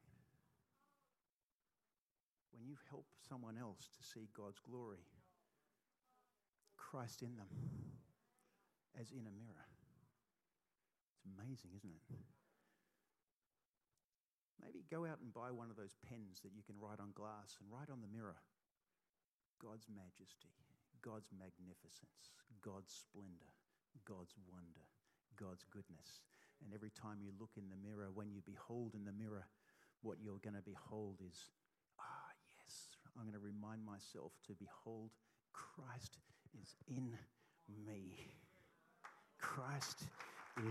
When 2.53 2.63
you 2.63 2.77
help 2.89 3.09
someone 3.27 3.57
else 3.57 3.89
to 3.97 4.01
see 4.05 4.29
God's 4.37 4.61
glory, 4.61 5.01
Christ 6.77 7.25
in 7.25 7.35
them, 7.35 7.49
as 8.93 9.09
in 9.09 9.25
a 9.25 9.33
mirror. 9.33 9.65
It's 11.17 11.25
amazing, 11.25 11.73
isn't 11.73 11.89
it? 11.89 12.05
Maybe 14.61 14.85
go 14.87 15.03
out 15.03 15.19
and 15.19 15.33
buy 15.33 15.49
one 15.49 15.73
of 15.73 15.75
those 15.75 15.97
pens 16.07 16.39
that 16.45 16.53
you 16.53 16.61
can 16.61 16.77
write 16.77 17.01
on 17.01 17.11
glass 17.17 17.57
and 17.59 17.67
write 17.67 17.89
on 17.89 17.99
the 17.99 18.13
mirror 18.13 18.37
God's 19.59 19.89
majesty, 19.89 20.53
God's 21.01 21.33
magnificence, 21.33 22.31
God's 22.61 22.93
splendor, 22.93 23.51
God's 24.05 24.37
wonder, 24.47 24.87
God's 25.35 25.65
goodness. 25.67 26.23
And 26.63 26.71
every 26.71 26.91
time 26.91 27.19
you 27.19 27.33
look 27.35 27.57
in 27.57 27.67
the 27.67 27.79
mirror, 27.79 28.07
when 28.13 28.31
you 28.31 28.39
behold 28.45 28.95
in 28.95 29.03
the 29.03 29.15
mirror, 29.15 29.49
what 30.05 30.21
you're 30.21 30.39
going 30.43 30.55
to 30.55 30.63
behold 30.63 31.19
is, 31.19 31.51
I'm 33.17 33.23
going 33.23 33.33
to 33.33 33.39
remind 33.39 33.85
myself 33.85 34.31
to 34.47 34.53
behold 34.53 35.11
Christ 35.53 36.17
is 36.61 36.75
in 36.87 37.17
me. 37.85 38.33
Christ 39.39 40.03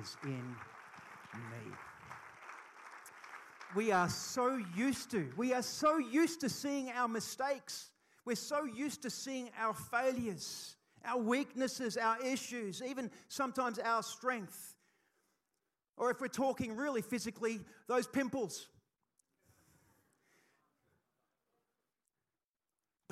is 0.00 0.16
in 0.24 0.56
me 1.34 1.72
we 3.74 3.90
are 3.92 4.08
so 4.08 4.60
used 4.76 5.10
to. 5.12 5.30
We 5.36 5.52
are 5.52 5.62
so 5.62 5.98
used 5.98 6.40
to 6.40 6.48
seeing 6.48 6.90
our 6.90 7.08
mistakes. 7.08 7.90
We're 8.24 8.36
so 8.36 8.64
used 8.64 9.02
to 9.02 9.10
seeing 9.10 9.50
our 9.58 9.74
failures, 9.74 10.76
our 11.04 11.18
weaknesses, 11.18 11.96
our 11.96 12.20
issues, 12.22 12.82
even 12.82 13.10
sometimes 13.28 13.78
our 13.78 14.02
strength. 14.02 14.74
Or 15.96 16.10
if 16.10 16.20
we're 16.20 16.28
talking 16.28 16.76
really 16.76 17.02
physically, 17.02 17.60
those 17.88 18.06
pimples. 18.06 18.68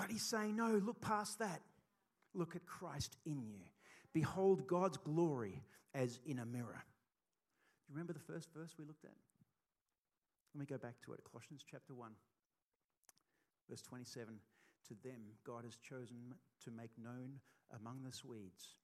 But 0.00 0.10
he's 0.10 0.22
saying, 0.22 0.56
no, 0.56 0.80
look 0.82 1.02
past 1.02 1.40
that. 1.40 1.60
Look 2.32 2.56
at 2.56 2.64
Christ 2.64 3.18
in 3.26 3.42
you. 3.42 3.60
Behold 4.14 4.66
God's 4.66 4.96
glory 4.96 5.62
as 5.94 6.18
in 6.24 6.38
a 6.38 6.46
mirror. 6.46 6.82
Do 7.84 7.92
you 7.92 7.94
remember 7.94 8.14
the 8.14 8.32
first 8.32 8.48
verse 8.56 8.74
we 8.78 8.86
looked 8.86 9.04
at? 9.04 9.12
Let 10.54 10.60
me 10.60 10.64
go 10.64 10.78
back 10.78 10.94
to 11.04 11.12
it 11.12 11.20
Colossians 11.30 11.62
chapter 11.70 11.92
1, 11.92 12.10
verse 13.68 13.82
27. 13.82 14.40
To 14.88 14.94
them, 15.04 15.20
God 15.44 15.64
has 15.64 15.76
chosen 15.76 16.32
to 16.64 16.70
make 16.70 16.90
known 16.96 17.38
among 17.78 18.02
the 18.02 18.12
Swedes 18.12 18.80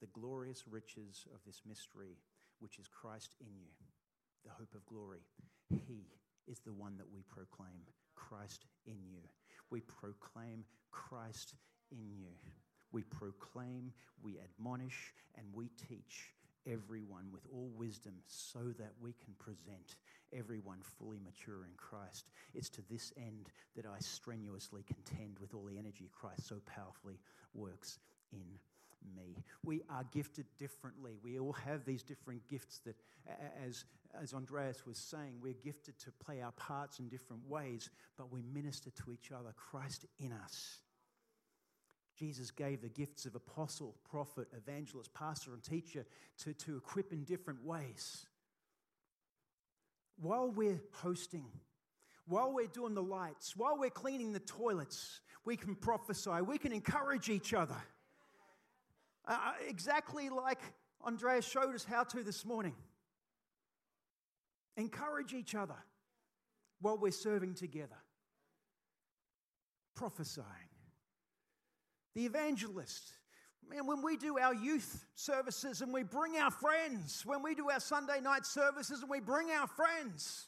the 0.00 0.08
glorious 0.08 0.64
riches 0.68 1.24
of 1.32 1.38
this 1.46 1.62
mystery, 1.66 2.18
which 2.58 2.80
is 2.80 2.88
Christ 2.88 3.36
in 3.40 3.54
you, 3.56 3.70
the 4.44 4.50
hope 4.50 4.74
of 4.74 4.84
glory. 4.86 5.22
He 5.70 6.02
is 6.48 6.58
the 6.66 6.72
one 6.72 6.96
that 6.98 7.12
we 7.12 7.22
proclaim, 7.28 7.86
Christ 8.16 8.66
in 8.86 8.98
you. 9.08 9.22
We 9.70 9.80
proclaim 9.80 10.64
Christ 10.90 11.54
in 11.90 12.10
you. 12.10 12.32
We 12.92 13.02
proclaim, 13.02 13.92
we 14.22 14.38
admonish, 14.38 15.12
and 15.36 15.46
we 15.52 15.70
teach 15.88 16.32
everyone 16.66 17.26
with 17.32 17.42
all 17.52 17.70
wisdom 17.76 18.14
so 18.26 18.60
that 18.78 18.92
we 19.00 19.12
can 19.12 19.34
present 19.38 19.96
everyone 20.32 20.78
fully 20.98 21.18
mature 21.24 21.64
in 21.64 21.72
Christ. 21.76 22.26
It's 22.54 22.68
to 22.70 22.82
this 22.90 23.12
end 23.16 23.48
that 23.76 23.86
I 23.86 23.98
strenuously 24.00 24.84
contend 24.86 25.38
with 25.38 25.54
all 25.54 25.64
the 25.64 25.78
energy 25.78 26.10
Christ 26.12 26.46
so 26.46 26.56
powerfully 26.66 27.18
works 27.54 27.98
in 28.32 28.44
me. 29.16 29.44
We 29.64 29.82
are 29.90 30.04
gifted 30.12 30.46
differently. 30.58 31.12
We 31.22 31.38
all 31.38 31.52
have 31.52 31.84
these 31.84 32.02
different 32.02 32.46
gifts 32.48 32.80
that, 32.84 32.96
as, 33.66 33.84
as 34.20 34.34
Andreas 34.34 34.86
was 34.86 34.98
saying, 34.98 35.34
we're 35.40 35.54
gifted 35.64 35.98
to 36.00 36.12
play 36.12 36.40
our 36.40 36.52
parts 36.52 36.98
in 36.98 37.08
different 37.08 37.42
ways, 37.48 37.90
but 38.16 38.32
we 38.32 38.42
minister 38.42 38.90
to 38.90 39.12
each 39.12 39.30
other, 39.32 39.52
Christ 39.56 40.06
in 40.18 40.32
us. 40.32 40.78
Jesus 42.18 42.50
gave 42.50 42.82
the 42.82 42.88
gifts 42.88 43.26
of 43.26 43.36
apostle, 43.36 43.94
prophet, 44.10 44.48
evangelist, 44.56 45.14
pastor, 45.14 45.52
and 45.54 45.62
teacher 45.62 46.04
to, 46.38 46.52
to 46.52 46.76
equip 46.76 47.12
in 47.12 47.22
different 47.22 47.64
ways. 47.64 48.26
While 50.20 50.50
we're 50.50 50.80
hosting, 50.94 51.46
while 52.26 52.52
we're 52.52 52.66
doing 52.66 52.94
the 52.94 53.02
lights, 53.02 53.56
while 53.56 53.78
we're 53.78 53.90
cleaning 53.90 54.32
the 54.32 54.40
toilets, 54.40 55.20
we 55.44 55.56
can 55.56 55.76
prophesy, 55.76 56.42
we 56.44 56.58
can 56.58 56.72
encourage 56.72 57.28
each 57.28 57.54
other. 57.54 57.80
Uh, 59.28 59.32
uh 59.32 59.52
exactly 59.68 60.30
like 60.30 60.60
Andreas 61.06 61.46
showed 61.46 61.74
us 61.74 61.84
how 61.84 62.04
to 62.04 62.22
this 62.22 62.44
morning. 62.44 62.74
Encourage 64.76 65.34
each 65.34 65.54
other 65.54 65.76
while 66.80 66.96
we're 66.96 67.10
serving 67.10 67.54
together, 67.54 67.98
prophesying 69.94 70.46
the 72.14 72.24
evangelist. 72.24 73.12
Man, 73.68 73.86
when 73.86 74.02
we 74.02 74.16
do 74.16 74.38
our 74.38 74.54
youth 74.54 75.04
services 75.14 75.82
and 75.82 75.92
we 75.92 76.02
bring 76.02 76.36
our 76.36 76.50
friends, 76.50 77.22
when 77.26 77.42
we 77.42 77.54
do 77.54 77.68
our 77.70 77.80
Sunday 77.80 78.20
night 78.20 78.46
services 78.46 79.02
and 79.02 79.10
we 79.10 79.20
bring 79.20 79.50
our 79.50 79.66
friends, 79.66 80.46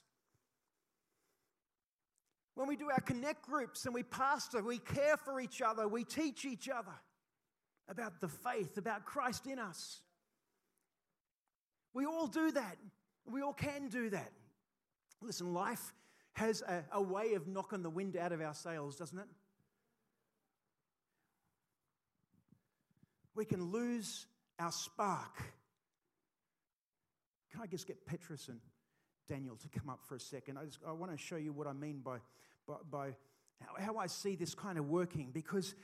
when 2.55 2.67
we 2.67 2.77
do 2.77 2.91
our 2.91 3.01
connect 3.01 3.43
groups 3.43 3.85
and 3.85 3.95
we 3.95 4.03
pastor, 4.03 4.63
we 4.63 4.79
care 4.79 5.17
for 5.17 5.39
each 5.39 5.61
other, 5.61 5.87
we 5.87 6.03
teach 6.03 6.45
each 6.45 6.69
other 6.69 6.95
about 7.91 8.21
the 8.21 8.29
faith, 8.29 8.79
about 8.79 9.05
Christ 9.05 9.47
in 9.47 9.59
us. 9.59 10.01
We 11.93 12.07
all 12.07 12.27
do 12.27 12.53
that. 12.53 12.77
We 13.27 13.43
all 13.43 13.53
can 13.53 13.89
do 13.89 14.11
that. 14.11 14.31
Listen, 15.21 15.53
life 15.53 15.93
has 16.33 16.63
a, 16.63 16.85
a 16.93 17.03
way 17.03 17.35
of 17.35 17.47
knocking 17.47 17.83
the 17.83 17.91
wind 17.91 18.17
out 18.17 18.33
of 18.33 18.41
our 18.41 18.55
sails, 18.55 18.97
doesn't 18.97 19.19
it? 19.19 19.27
we 23.41 23.47
can 23.47 23.71
lose 23.71 24.27
our 24.59 24.71
spark. 24.71 25.35
Can 27.51 27.63
I 27.63 27.67
just 27.67 27.87
get 27.87 28.05
Petrus 28.05 28.49
and 28.49 28.61
Daniel 29.31 29.57
to 29.57 29.69
come 29.71 29.89
up 29.89 30.01
for 30.05 30.15
a 30.15 30.21
second? 30.21 30.59
I, 30.59 30.67
just, 30.67 30.81
I 30.87 30.93
want 30.93 31.11
to 31.13 31.17
show 31.17 31.37
you 31.37 31.51
what 31.51 31.67
I 31.67 31.73
mean 31.73 32.01
by, 32.05 32.19
by, 32.67 32.75
by 32.91 33.07
how, 33.61 33.83
how 33.83 33.97
I 33.97 34.09
see 34.09 34.37
this 34.37 34.55
kind 34.55 34.79
of 34.79 34.91
working 34.91 35.31
because 35.33 35.75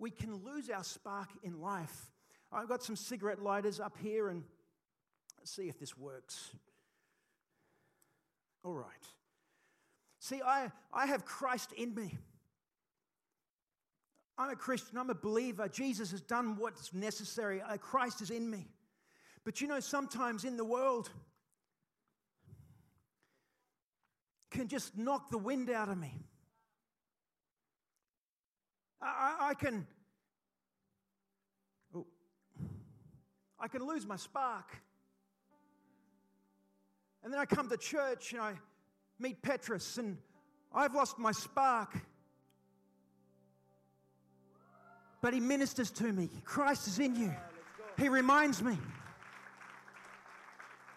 we 0.00 0.10
can 0.10 0.34
lose 0.42 0.70
our 0.70 0.82
spark 0.82 1.28
in 1.42 1.60
life. 1.60 2.10
I've 2.50 2.68
got 2.68 2.82
some 2.82 2.96
cigarette 2.96 3.40
lighters 3.40 3.78
up 3.78 3.96
here 4.02 4.28
and 4.28 4.42
let's 5.38 5.54
see 5.54 5.68
if 5.68 5.78
this 5.78 5.96
works. 5.96 6.50
All 8.64 8.74
right. 8.74 8.88
See, 10.18 10.40
I, 10.44 10.72
I 10.92 11.06
have 11.06 11.24
Christ 11.24 11.72
in 11.76 11.94
me. 11.94 12.18
I'm 14.36 14.50
a 14.50 14.56
Christian, 14.56 14.96
I'm 14.96 15.10
a 15.10 15.14
believer. 15.14 15.68
Jesus 15.68 16.10
has 16.12 16.22
done 16.22 16.56
what's 16.56 16.94
necessary. 16.94 17.60
Uh, 17.60 17.76
Christ 17.76 18.22
is 18.22 18.30
in 18.30 18.50
me. 18.50 18.66
But 19.44 19.60
you 19.60 19.68
know, 19.68 19.80
sometimes 19.80 20.44
in 20.44 20.56
the 20.56 20.64
world, 20.64 21.10
can 24.50 24.66
just 24.66 24.96
knock 24.96 25.30
the 25.30 25.38
wind 25.38 25.70
out 25.70 25.88
of 25.88 25.98
me. 25.98 26.12
I, 29.02 29.36
I 29.50 29.54
can, 29.54 29.86
oh, 31.94 32.06
I 33.58 33.68
can 33.68 33.86
lose 33.86 34.06
my 34.06 34.16
spark. 34.16 34.76
And 37.22 37.32
then 37.32 37.40
I 37.40 37.44
come 37.44 37.68
to 37.68 37.76
church 37.76 38.32
and 38.32 38.40
I 38.40 38.54
meet 39.18 39.42
Petrus 39.42 39.98
and 39.98 40.16
I've 40.72 40.94
lost 40.94 41.18
my 41.18 41.32
spark. 41.32 41.98
But 45.22 45.34
he 45.34 45.40
ministers 45.40 45.90
to 45.92 46.12
me. 46.12 46.30
Christ 46.44 46.86
is 46.88 46.98
in 46.98 47.14
you. 47.14 47.34
He 47.98 48.08
reminds 48.08 48.62
me. 48.62 48.78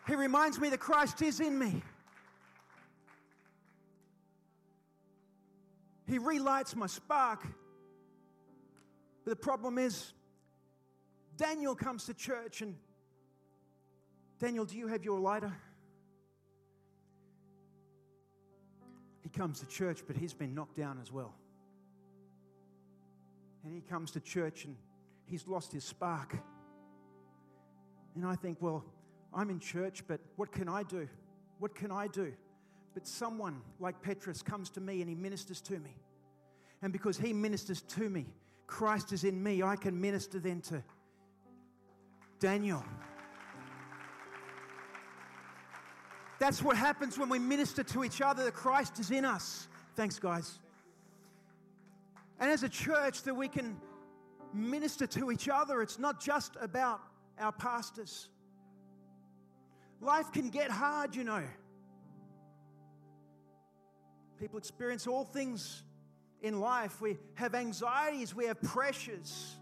He 0.08 0.16
reminds 0.16 0.60
me 0.60 0.70
that 0.70 0.80
Christ 0.80 1.22
is 1.22 1.40
in 1.40 1.58
me. 1.58 1.82
He 6.08 6.18
relights 6.18 6.76
my 6.76 6.88
spark. 6.88 7.46
But 9.24 9.32
the 9.32 9.36
problem 9.36 9.78
is, 9.78 10.14
Daniel 11.38 11.76
comes 11.76 12.06
to 12.06 12.14
church 12.14 12.62
and 12.62 12.76
Daniel, 14.40 14.66
do 14.66 14.78
you 14.78 14.88
have 14.88 15.06
your 15.06 15.20
lighter? 15.20 15.54
He 19.22 19.30
comes 19.30 19.62
to 19.62 19.66
church, 19.66 20.04
but 20.06 20.18
he's 20.18 20.34
been 20.34 20.54
knocked 20.54 20.76
down 20.76 21.00
as 21.02 21.12
well. 21.12 21.34
And 23.64 23.74
he 23.74 23.82
comes 23.82 24.12
to 24.12 24.20
church 24.20 24.66
and 24.66 24.76
he's 25.26 25.48
lost 25.48 25.72
his 25.72 25.86
spark. 25.86 26.38
And 28.16 28.26
I 28.26 28.36
think, 28.36 28.58
well, 28.60 28.84
I'm 29.34 29.50
in 29.50 29.60
church, 29.60 30.04
but 30.08 30.20
what 30.36 30.52
can 30.52 30.68
I 30.68 30.84
do? 30.84 31.08
What 31.60 31.74
can 31.74 31.92
I 31.92 32.08
do? 32.08 32.34
But 32.94 33.08
someone 33.08 33.62
like 33.80 34.02
Petrus 34.02 34.42
comes 34.42 34.70
to 34.72 34.82
me 34.82 35.00
and 35.00 35.10
he 35.10 35.16
ministers 35.16 35.62
to 35.62 35.80
me. 35.80 35.96
And 36.82 36.92
because 36.92 37.18
he 37.18 37.32
ministers 37.32 37.82
to 37.82 38.10
me, 38.10 38.28
Christ 38.68 39.12
is 39.12 39.24
in 39.24 39.42
me, 39.42 39.62
I 39.62 39.76
can 39.76 40.00
minister 40.00 40.40
then 40.40 40.62
to 40.62 40.84
Daniel. 42.40 42.84
That's 46.40 46.62
what 46.62 46.76
happens 46.76 47.18
when 47.18 47.30
we 47.30 47.40
minister 47.40 47.84
to 47.84 48.04
each 48.04 48.22
other, 48.22 48.44
that 48.44 48.54
Christ 48.54 49.00
is 49.00 49.12
in 49.12 49.24
us. 49.24 49.68
Thanks, 49.96 50.20
guys. 50.20 50.60
And 52.40 52.52
as 52.52 52.64
a 52.64 52.70
church, 52.70 53.22
that 53.24 53.34
we 53.34 53.48
can 53.48 53.80
minister 54.54 55.08
to 55.08 55.32
each 55.32 55.48
other, 55.48 55.82
it's 55.82 56.00
not 56.00 56.20
just 56.20 56.58
about 56.60 57.00
our 57.40 57.52
pastors. 57.52 58.28
Life 60.02 60.32
can 60.34 60.50
get 60.50 60.70
hard, 60.70 61.16
you 61.16 61.24
know. 61.24 61.44
People 64.38 64.58
experience 64.58 65.08
all 65.08 65.24
things 65.24 65.84
in 66.44 66.60
life. 66.60 67.02
We 67.02 67.18
have 67.36 67.56
anxieties, 67.56 68.36
we 68.36 68.46
have 68.46 68.62
pressures, 68.62 69.56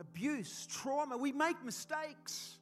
abuse, 0.00 0.66
trauma. 0.70 1.18
We 1.18 1.32
make 1.32 1.62
mistakes. 1.64 2.56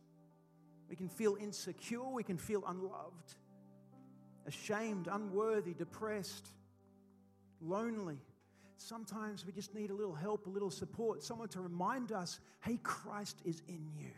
We 0.88 0.96
can 0.96 1.08
feel 1.08 1.36
insecure, 1.40 2.08
we 2.08 2.24
can 2.24 2.36
feel 2.36 2.64
unloved, 2.66 3.34
ashamed, 4.44 5.08
unworthy, 5.10 5.72
depressed, 5.72 6.48
lonely. 7.60 8.18
Sometimes 8.76 9.46
we 9.46 9.52
just 9.52 9.72
need 9.72 9.90
a 9.90 9.94
little 9.94 10.14
help, 10.14 10.46
a 10.46 10.50
little 10.50 10.70
support, 10.70 11.22
someone 11.22 11.48
to 11.50 11.60
remind 11.60 12.10
us 12.10 12.40
hey, 12.60 12.80
Christ 12.82 13.40
is 13.44 13.62
in 13.68 13.86
you. 13.96 14.10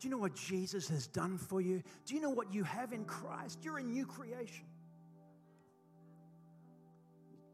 Do 0.00 0.08
you 0.08 0.10
know 0.10 0.18
what 0.18 0.34
Jesus 0.34 0.88
has 0.88 1.06
done 1.06 1.38
for 1.38 1.60
you? 1.60 1.82
Do 2.04 2.14
you 2.14 2.20
know 2.20 2.30
what 2.30 2.52
you 2.52 2.64
have 2.64 2.92
in 2.92 3.04
Christ? 3.04 3.60
You're 3.62 3.78
a 3.78 3.82
new 3.82 4.04
creation. 4.04 4.66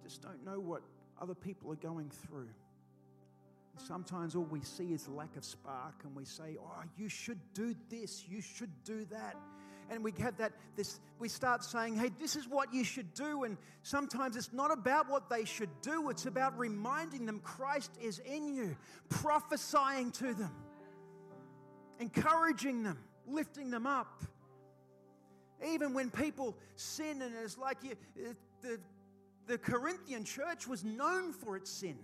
Just 0.09 0.23
don't 0.23 0.45
know 0.45 0.59
what 0.59 0.83
other 1.21 1.35
people 1.35 1.71
are 1.71 1.77
going 1.77 2.11
through. 2.11 2.49
And 3.77 3.87
sometimes 3.87 4.35
all 4.35 4.49
we 4.51 4.63
see 4.63 4.93
is 4.93 5.07
lack 5.09 5.37
of 5.37 5.45
spark, 5.45 5.95
and 6.05 6.17
we 6.17 6.25
say, 6.25 6.57
Oh, 6.59 6.83
you 6.97 7.09
should 7.09 7.39
do 7.53 7.75
this, 7.91 8.25
you 8.27 8.41
should 8.41 8.71
do 8.85 9.05
that. 9.11 9.37
And 9.91 10.03
we 10.03 10.13
have 10.21 10.37
that 10.39 10.53
this 10.77 11.01
we 11.19 11.29
start 11.29 11.65
saying 11.65 11.97
hey 11.97 12.11
this 12.21 12.37
is 12.37 12.47
what 12.47 12.75
you 12.75 12.85
should 12.85 13.13
do. 13.15 13.45
And 13.45 13.57
sometimes 13.83 14.37
it's 14.37 14.53
not 14.53 14.71
about 14.71 15.09
what 15.09 15.31
they 15.31 15.47
should 15.47 15.71
do 15.81 16.11
it's 16.11 16.27
about 16.27 16.59
reminding 16.59 17.25
them 17.25 17.41
christ 17.41 17.93
is 17.99 18.19
in 18.19 18.55
you 18.55 18.77
prophesying 19.09 20.11
to 20.11 20.35
them 20.35 20.53
encouraging 22.01 22.83
them 22.83 22.99
lifting 23.31 23.71
them 23.71 23.87
up. 23.87 24.23
Even 25.67 25.93
when 25.93 26.11
people 26.11 26.57
sin 26.77 27.23
and 27.23 27.35
it's 27.43 27.59
like 27.59 27.79
you, 27.83 27.95
the, 28.63 28.79
the 29.49 29.59
corinthian 29.59 30.23
church 30.23 30.69
was 30.69 30.85
known 30.85 31.33
for 31.33 31.57
its 31.57 31.71
sin 31.71 31.99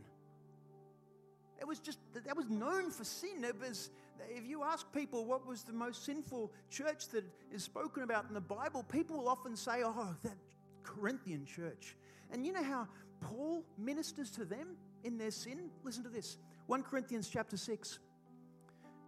it 1.61 1.67
was 1.67 1.79
just 1.79 1.99
that 2.13 2.37
was 2.37 2.51
known 2.51 2.91
for 2.91 3.05
sin 3.05 3.45
it 3.45 3.59
was 3.61 3.91
if 4.31 4.47
you 4.47 4.63
ask 4.63 4.91
people 4.93 5.25
what 5.25 5.47
was 5.47 5.63
the 5.63 5.73
most 5.73 6.05
sinful 6.05 6.53
church 6.71 7.09
that 7.09 7.25
is 7.53 7.63
spoken 7.63 8.03
about 8.03 8.27
in 8.29 8.35
the 8.35 8.41
Bible, 8.41 8.83
people 8.83 9.19
will 9.19 9.29
often 9.29 9.57
say, 9.57 9.83
oh, 9.85 10.15
that 10.23 10.37
Corinthian 10.83 11.45
church. 11.45 11.97
And 12.33 12.45
you 12.45 12.53
know 12.53 12.63
how 12.63 12.89
Paul 13.21 13.65
ministers 13.79 14.31
to 14.33 14.45
them 14.45 14.77
in 15.03 15.19
their 15.19 15.31
sin? 15.31 15.71
Listen 15.83 16.03
to 16.05 16.09
this 16.09 16.39
1 16.67 16.83
Corinthians 16.83 17.29
chapter 17.29 17.57
6, 17.57 17.99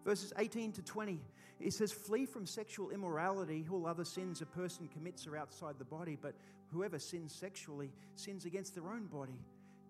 verses 0.04 0.32
18 0.38 0.72
to 0.72 0.82
20. 0.82 1.20
It 1.58 1.72
says, 1.72 1.90
Flee 1.90 2.26
from 2.26 2.46
sexual 2.46 2.90
immorality. 2.90 3.66
All 3.70 3.86
other 3.86 4.04
sins 4.04 4.42
a 4.42 4.46
person 4.46 4.88
commits 4.88 5.26
are 5.26 5.36
outside 5.36 5.76
the 5.78 5.86
body, 5.86 6.18
but 6.20 6.34
whoever 6.72 6.98
sins 6.98 7.34
sexually 7.34 7.92
sins 8.14 8.44
against 8.44 8.74
their 8.74 8.88
own 8.88 9.06
body. 9.06 9.38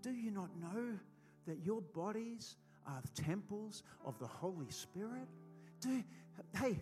Do 0.03 0.11
you 0.11 0.31
not 0.31 0.51
know 0.61 0.99
that 1.47 1.65
your 1.65 1.81
bodies 1.81 2.57
are 2.87 3.03
temples 3.15 3.83
of 4.05 4.19
the 4.19 4.27
Holy 4.27 4.71
Spirit? 4.71 5.29
Do, 5.81 6.03
hey, 6.59 6.81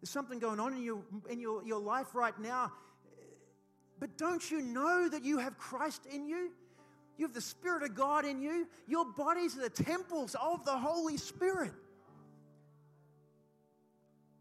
there's 0.00 0.10
something 0.10 0.38
going 0.38 0.60
on 0.60 0.74
in, 0.74 0.82
your, 0.82 1.02
in 1.30 1.40
your, 1.40 1.64
your 1.64 1.80
life 1.80 2.14
right 2.14 2.38
now, 2.40 2.72
but 3.98 4.18
don't 4.18 4.50
you 4.50 4.60
know 4.60 5.08
that 5.08 5.24
you 5.24 5.38
have 5.38 5.56
Christ 5.56 6.06
in 6.06 6.26
you? 6.26 6.50
You 7.16 7.26
have 7.26 7.34
the 7.34 7.40
Spirit 7.40 7.84
of 7.84 7.94
God 7.94 8.24
in 8.24 8.40
you. 8.40 8.66
Your 8.88 9.04
bodies 9.04 9.56
are 9.56 9.62
the 9.62 9.70
temples 9.70 10.34
of 10.40 10.64
the 10.64 10.76
Holy 10.76 11.16
Spirit. 11.16 11.72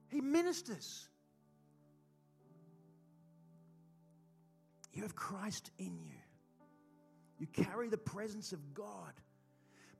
He 0.10 0.22
ministers. 0.22 1.08
You 4.94 5.02
have 5.02 5.16
Christ 5.16 5.72
in 5.80 5.98
you. 6.00 6.18
You 7.40 7.48
carry 7.48 7.90
the 7.90 7.98
presence 7.98 8.54
of 8.54 8.74
God. 8.74 9.14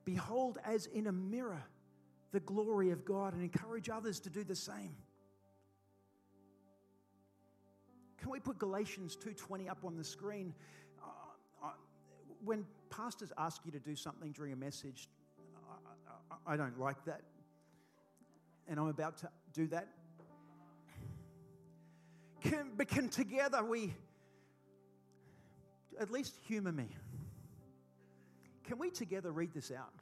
Behold, 0.04 0.58
as 0.64 0.86
in 0.86 1.08
a 1.08 1.12
mirror, 1.12 1.62
the 2.30 2.40
glory 2.40 2.90
of 2.90 3.04
God 3.04 3.34
and 3.34 3.42
encourage 3.42 3.88
others 3.88 4.20
to 4.20 4.30
do 4.30 4.44
the 4.44 4.56
same. 4.56 4.94
Can 8.18 8.30
we 8.30 8.40
put 8.40 8.58
Galatians 8.58 9.16
2:20 9.16 9.68
up 9.68 9.84
on 9.84 9.96
the 9.96 10.04
screen? 10.04 10.54
Uh, 11.02 11.06
uh, 11.62 11.72
when 12.42 12.66
pastors 12.88 13.32
ask 13.36 13.64
you 13.66 13.72
to 13.72 13.78
do 13.78 13.94
something 13.94 14.32
during 14.32 14.52
a 14.52 14.56
message, 14.56 15.10
I, 16.46 16.54
I, 16.54 16.56
don't 16.56 16.78
like 16.78 17.04
that. 17.04 17.22
And 18.66 18.80
I'm 18.80 18.88
about 18.88 19.18
to 19.18 19.28
do 19.52 19.66
that. 19.66 19.88
Can, 22.40 22.70
but 22.76 22.88
can 22.88 23.08
together 23.08 23.62
we 23.62 23.94
at 26.00 26.10
least 26.10 26.34
humor 26.46 26.72
me? 26.72 26.88
Can 28.64 28.78
we 28.78 28.90
together 28.90 29.30
read 29.30 29.52
this 29.52 29.70
out? 29.70 29.92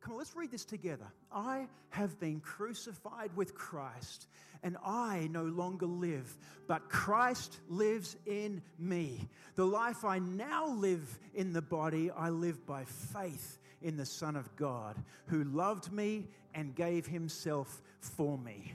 Come 0.00 0.12
on, 0.12 0.18
let's 0.18 0.36
read 0.36 0.52
this 0.52 0.64
together. 0.64 1.06
I 1.32 1.66
have 1.90 2.20
been 2.20 2.38
crucified 2.38 3.34
with 3.34 3.56
Christ, 3.56 4.28
and 4.62 4.76
I 4.84 5.28
no 5.32 5.42
longer 5.42 5.86
live, 5.86 6.32
but 6.68 6.88
Christ 6.88 7.58
lives 7.68 8.16
in 8.24 8.62
me. 8.78 9.28
The 9.56 9.66
life 9.66 10.04
I 10.04 10.20
now 10.20 10.68
live 10.68 11.18
in 11.34 11.52
the 11.52 11.62
body, 11.62 12.10
I 12.10 12.28
live 12.28 12.64
by 12.64 12.84
faith 12.84 13.58
in 13.82 13.96
the 13.96 14.06
Son 14.06 14.36
of 14.36 14.54
God, 14.54 14.96
who 15.26 15.42
loved 15.42 15.90
me 15.92 16.28
and 16.54 16.74
gave 16.74 17.06
himself 17.06 17.82
for 17.98 18.38
me. 18.38 18.72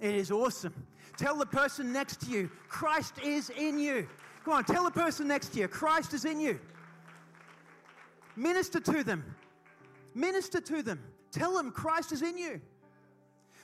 It 0.00 0.14
is 0.14 0.30
awesome. 0.30 0.74
Tell 1.16 1.36
the 1.36 1.46
person 1.46 1.92
next 1.92 2.20
to 2.22 2.30
you, 2.30 2.50
Christ 2.68 3.14
is 3.22 3.50
in 3.50 3.78
you. 3.78 4.08
Go 4.44 4.52
on, 4.52 4.64
tell 4.64 4.84
the 4.84 4.90
person 4.90 5.28
next 5.28 5.52
to 5.52 5.60
you, 5.60 5.68
Christ 5.68 6.12
is 6.12 6.24
in 6.24 6.40
you. 6.40 6.58
Minister 8.36 8.80
to 8.80 9.04
them. 9.04 9.24
Minister 10.14 10.60
to 10.60 10.82
them. 10.82 11.00
Tell 11.30 11.54
them 11.54 11.70
Christ 11.70 12.12
is 12.12 12.22
in 12.22 12.36
you. 12.36 12.60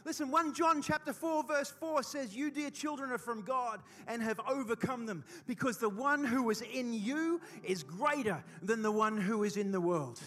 Listen, 0.04 0.30
1 0.30 0.54
John 0.54 0.80
chapter 0.80 1.12
4 1.12 1.42
verse 1.44 1.70
4 1.70 2.02
says, 2.02 2.34
"You 2.34 2.50
dear 2.50 2.70
children 2.70 3.12
are 3.12 3.18
from 3.18 3.42
God 3.42 3.82
and 4.06 4.22
have 4.22 4.40
overcome 4.48 5.06
them, 5.06 5.24
because 5.46 5.78
the 5.78 5.90
one 5.90 6.24
who 6.24 6.48
is 6.50 6.62
in 6.62 6.94
you 6.94 7.40
is 7.62 7.82
greater 7.82 8.42
than 8.62 8.82
the 8.82 8.90
one 8.90 9.20
who 9.20 9.44
is 9.44 9.56
in 9.56 9.72
the 9.72 9.80
world." 9.80 10.18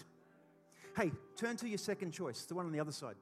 Hey, 0.96 1.10
turn 1.34 1.56
to 1.56 1.68
your 1.68 1.78
second 1.78 2.12
choice, 2.12 2.44
the 2.44 2.54
one 2.54 2.66
on 2.66 2.72
the 2.72 2.78
other 2.78 2.92
side. 2.92 3.16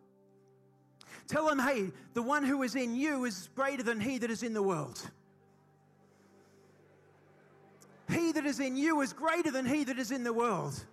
Tell 1.27 1.47
them, 1.47 1.59
hey, 1.59 1.91
the 2.15 2.23
one 2.23 2.45
who 2.45 2.62
is 2.62 2.75
in 2.75 2.95
you 2.95 3.25
is 3.25 3.49
greater 3.55 3.83
than 3.83 4.01
he 4.01 4.19
that 4.19 4.31
is 4.31 4.43
in 4.43 4.55
the 4.55 4.62
world. 4.62 5.01
He 8.11 8.33
that 8.33 8.45
is 8.45 8.61
in 8.61 8.77
you 8.77 9.01
is 9.01 9.12
greater 9.12 9.51
than 9.51 9.65
he 9.65 9.85
that 9.85 9.99
is 9.99 10.11
in 10.11 10.25
the 10.25 10.33
world. 10.33 10.85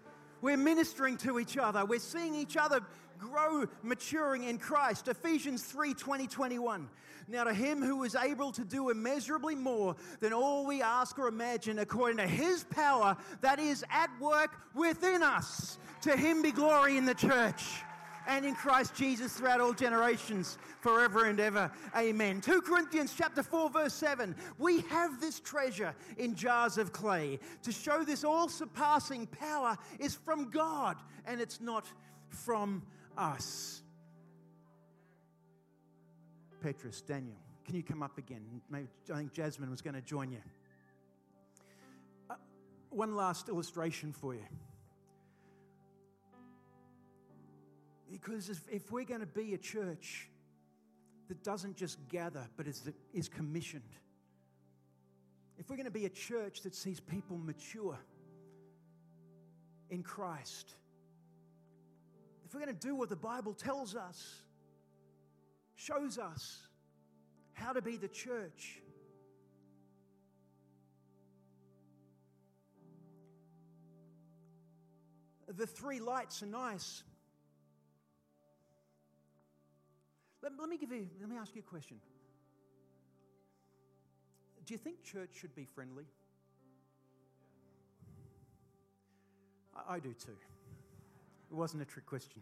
We're 0.42 0.58
ministering 0.58 1.18
to 1.18 1.40
each 1.40 1.58
other. 1.58 1.84
We're 1.84 2.00
seeing 2.00 2.34
each 2.34 2.56
other 2.56 2.82
grow, 3.18 3.66
maturing 3.84 4.46
in 4.46 4.58
Christ. 4.58 5.08
Ephesians 5.08 5.64
3 5.64 5.94
20, 5.94 6.28
21. 6.28 6.90
Now, 7.28 7.44
to 7.44 7.54
him 7.54 7.84
who 7.84 8.04
is 8.06 8.16
able 8.16 8.52
to 8.54 8.64
do 8.64 8.90
immeasurably 8.90 9.54
more 9.54 9.96
than 10.20 10.34
all 10.34 10.66
we 10.66 10.82
ask 10.82 11.20
or 11.20 11.28
imagine, 11.28 11.78
according 11.80 12.18
to 12.18 12.28
his 12.28 12.64
power 12.64 13.16
that 13.42 13.60
is 13.60 13.86
at 13.92 14.10
work 14.20 14.56
within 14.74 15.22
us, 15.22 15.78
to 16.02 16.18
him 16.18 16.42
be 16.42 16.52
glory 16.52 16.98
in 16.98 17.06
the 17.06 17.14
church 17.14 17.84
and 18.30 18.46
in 18.46 18.54
Christ 18.54 18.94
Jesus 18.94 19.34
throughout 19.34 19.60
all 19.60 19.74
generations, 19.74 20.60
forever 20.82 21.26
and 21.26 21.40
ever. 21.40 21.72
Amen. 21.98 22.42
2 22.42 22.62
Corinthians 22.62 23.14
chapter 23.18 23.42
4 23.42 23.72
verse 23.72 23.94
7. 23.96 24.36
We 24.60 24.82
have 24.82 25.20
this 25.20 25.40
treasure 25.40 25.96
in 26.18 26.36
jars 26.36 26.78
of 26.78 26.94
clay 26.94 27.40
to 27.64 27.72
show 27.72 28.04
this 28.04 28.24
all-surpassing 28.24 29.26
power 29.28 29.76
is 30.00 30.14
from 30.14 30.52
God 30.52 30.98
and 31.26 31.42
it's 31.42 31.60
not 31.60 31.88
from 32.28 32.84
us. 33.18 33.82
Petrus, 36.62 37.02
Daniel, 37.02 37.38
can 37.66 37.76
you 37.76 37.84
come 37.84 38.04
up 38.04 38.20
again? 38.20 38.62
Maybe 38.70 38.88
I 39.12 39.18
think 39.18 39.34
Jasmine 39.34 39.72
was 39.72 39.82
going 39.82 39.96
to 39.96 40.02
join 40.02 40.32
you. 40.32 40.42
Uh, 42.30 42.36
one 42.92 43.16
last 43.16 43.50
illustration 43.50 44.14
for 44.14 44.36
you. 44.36 44.46
Because 48.12 48.50
if, 48.50 48.62
if 48.70 48.92
we're 48.92 49.06
going 49.06 49.22
to 49.22 49.28
be 49.28 49.54
a 49.54 49.58
church 49.58 50.30
that 51.28 51.44
doesn't 51.44 51.76
just 51.76 52.00
gather 52.10 52.48
but 52.58 52.68
is, 52.68 52.90
is 53.14 53.30
commissioned, 53.30 53.84
if 55.58 55.70
we're 55.70 55.76
going 55.76 55.86
to 55.86 55.92
be 55.92 56.06
a 56.06 56.10
church 56.10 56.62
that 56.62 56.74
sees 56.74 57.00
people 57.00 57.38
mature 57.38 58.00
in 59.90 60.04
Christ, 60.04 60.74
if 62.46 62.54
we're 62.54 62.62
going 62.62 62.76
to 62.76 62.88
do 62.88 62.96
what 62.96 63.10
the 63.10 63.16
Bible 63.16 63.54
tells 63.54 63.96
us, 63.96 64.42
shows 65.76 66.18
us 66.18 66.58
how 67.54 67.74
to 67.74 67.82
be 67.82 67.98
the 67.98 68.08
church, 68.08 68.82
the 75.56 75.68
three 75.68 76.00
lights 76.00 76.42
are 76.42 76.48
nice. 76.48 77.04
Let, 80.42 80.54
let, 80.60 80.70
me 80.70 80.78
give 80.78 80.92
you, 80.92 81.08
let 81.20 81.30
me 81.30 81.38
ask 81.38 81.56
you 81.56 81.62
a 81.66 81.70
question. 81.70 81.98
Do 84.66 84.74
you 84.74 84.78
think 84.78 85.04
church 85.04 85.32
should 85.34 85.56
be 85.56 85.66
friendly? 85.66 86.06
I, 89.76 89.96
I 89.96 90.00
do 90.00 90.14
too. 90.14 90.38
It 91.52 91.56
wasn't 91.56 91.82
a 91.82 91.86
trick 91.86 92.06
question. 92.06 92.42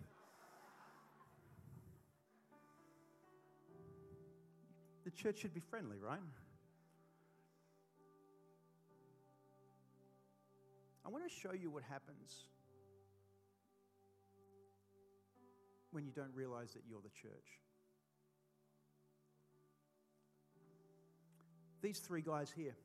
The 5.05 5.11
church 5.11 5.39
should 5.39 5.53
be 5.53 5.61
friendly, 5.61 5.97
right? 5.99 6.19
I 11.05 11.09
want 11.09 11.23
to 11.23 11.33
show 11.33 11.53
you 11.53 11.71
what 11.71 11.83
happens 11.83 12.43
when 15.91 16.05
you 16.05 16.11
don't 16.11 16.35
realize 16.35 16.73
that 16.73 16.81
you're 16.89 16.99
the 17.01 17.09
church. 17.09 17.61
These 21.81 21.99
three 21.99 22.21
guys 22.21 22.51
here, 22.55 22.75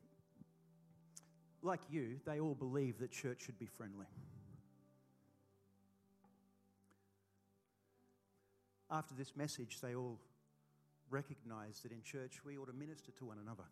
like 1.61 1.81
you, 1.89 2.19
they 2.25 2.39
all 2.39 2.55
believe 2.55 2.99
that 2.99 3.11
church 3.11 3.43
should 3.45 3.57
be 3.57 3.65
friendly. 3.65 4.05
After 8.91 9.15
this 9.15 9.35
message, 9.35 9.79
they 9.81 9.95
all 9.95 10.19
recognize 11.09 11.79
that 11.81 11.91
in 11.91 12.01
church 12.03 12.41
we 12.45 12.57
ought 12.57 12.67
to 12.67 12.73
minister 12.73 13.11
to 13.11 13.25
one 13.25 13.37
another. 13.39 13.63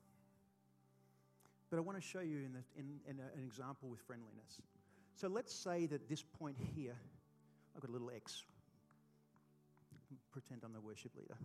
But 1.70 1.78
I 1.78 1.80
want 1.82 2.02
to 2.02 2.06
show 2.06 2.20
you 2.20 2.38
in, 2.40 2.54
the, 2.54 2.64
in, 2.78 3.00
in 3.08 3.20
a, 3.20 3.38
an 3.38 3.46
example 3.46 3.90
with 3.90 4.00
friendliness. 4.02 4.62
So 5.16 5.28
let's 5.28 5.54
say 5.54 5.86
that 5.86 6.10
this 6.10 6.24
point 6.24 6.58
here, 6.76 6.96
I've 7.76 7.82
got 7.82 7.90
a 7.90 7.94
little 7.94 8.10
X. 8.10 8.44
Pretend 10.32 10.62
I'm 10.66 10.74
the 10.74 10.82
worship 10.82 11.12
leader. 11.16 11.36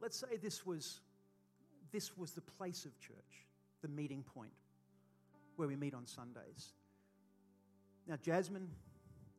Let's 0.00 0.18
say 0.18 0.36
this 0.40 0.64
was 0.64 1.00
this 1.92 2.16
was 2.16 2.32
the 2.32 2.40
place 2.40 2.84
of 2.84 2.98
church, 2.98 3.46
the 3.82 3.88
meeting 3.88 4.24
point 4.34 4.52
where 5.56 5.68
we 5.68 5.76
meet 5.76 5.94
on 5.94 6.06
Sundays. 6.06 6.74
Now, 8.06 8.16
Jasmine, 8.16 8.68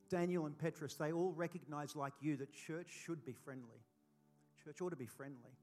Daniel, 0.09 0.45
and 0.45 0.57
Petrus, 0.57 0.93
they 0.95 1.11
all 1.11 1.31
recognize, 1.31 1.95
like 1.95 2.13
you, 2.21 2.37
that 2.37 2.53
church 2.53 2.87
should 3.05 3.25
be 3.25 3.33
friendly. 3.33 3.81
Church 4.63 4.81
ought 4.81 4.89
to 4.89 4.95
be 4.95 5.07
friendly. 5.07 5.57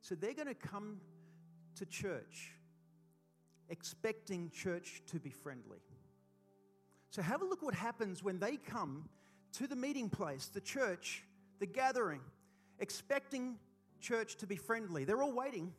So 0.00 0.14
they're 0.14 0.34
going 0.34 0.48
to 0.48 0.54
come 0.54 1.00
to 1.76 1.86
church 1.86 2.52
expecting 3.68 4.50
church 4.50 5.02
to 5.06 5.18
be 5.18 5.30
friendly. 5.30 5.78
So 7.10 7.22
have 7.22 7.42
a 7.42 7.44
look 7.44 7.62
what 7.62 7.74
happens 7.74 8.22
when 8.22 8.38
they 8.38 8.56
come 8.56 9.08
to 9.54 9.66
the 9.66 9.76
meeting 9.76 10.08
place, 10.08 10.46
the 10.46 10.60
church, 10.60 11.24
the 11.58 11.66
gathering, 11.66 12.20
expecting 12.78 13.56
church 14.00 14.36
to 14.36 14.46
be 14.46 14.56
friendly. 14.56 15.04
They're 15.04 15.22
all 15.22 15.32
waiting. 15.32 15.72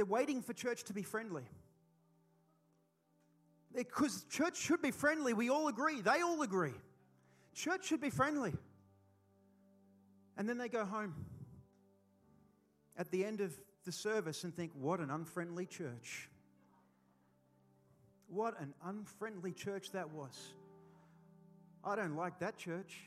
They're 0.00 0.06
waiting 0.06 0.40
for 0.40 0.54
church 0.54 0.84
to 0.84 0.94
be 0.94 1.02
friendly. 1.02 1.42
Because 3.76 4.24
church 4.30 4.56
should 4.56 4.80
be 4.80 4.92
friendly, 4.92 5.34
we 5.34 5.50
all 5.50 5.68
agree. 5.68 6.00
They 6.00 6.22
all 6.22 6.40
agree. 6.40 6.72
Church 7.54 7.84
should 7.84 8.00
be 8.00 8.08
friendly. 8.08 8.54
And 10.38 10.48
then 10.48 10.56
they 10.56 10.70
go 10.70 10.86
home 10.86 11.14
at 12.96 13.10
the 13.10 13.26
end 13.26 13.42
of 13.42 13.52
the 13.84 13.92
service 13.92 14.42
and 14.44 14.56
think, 14.56 14.72
what 14.72 15.00
an 15.00 15.10
unfriendly 15.10 15.66
church. 15.66 16.30
What 18.28 18.58
an 18.58 18.72
unfriendly 18.82 19.52
church 19.52 19.92
that 19.92 20.10
was. 20.12 20.54
I 21.84 21.94
don't 21.94 22.16
like 22.16 22.38
that 22.38 22.56
church. 22.56 23.00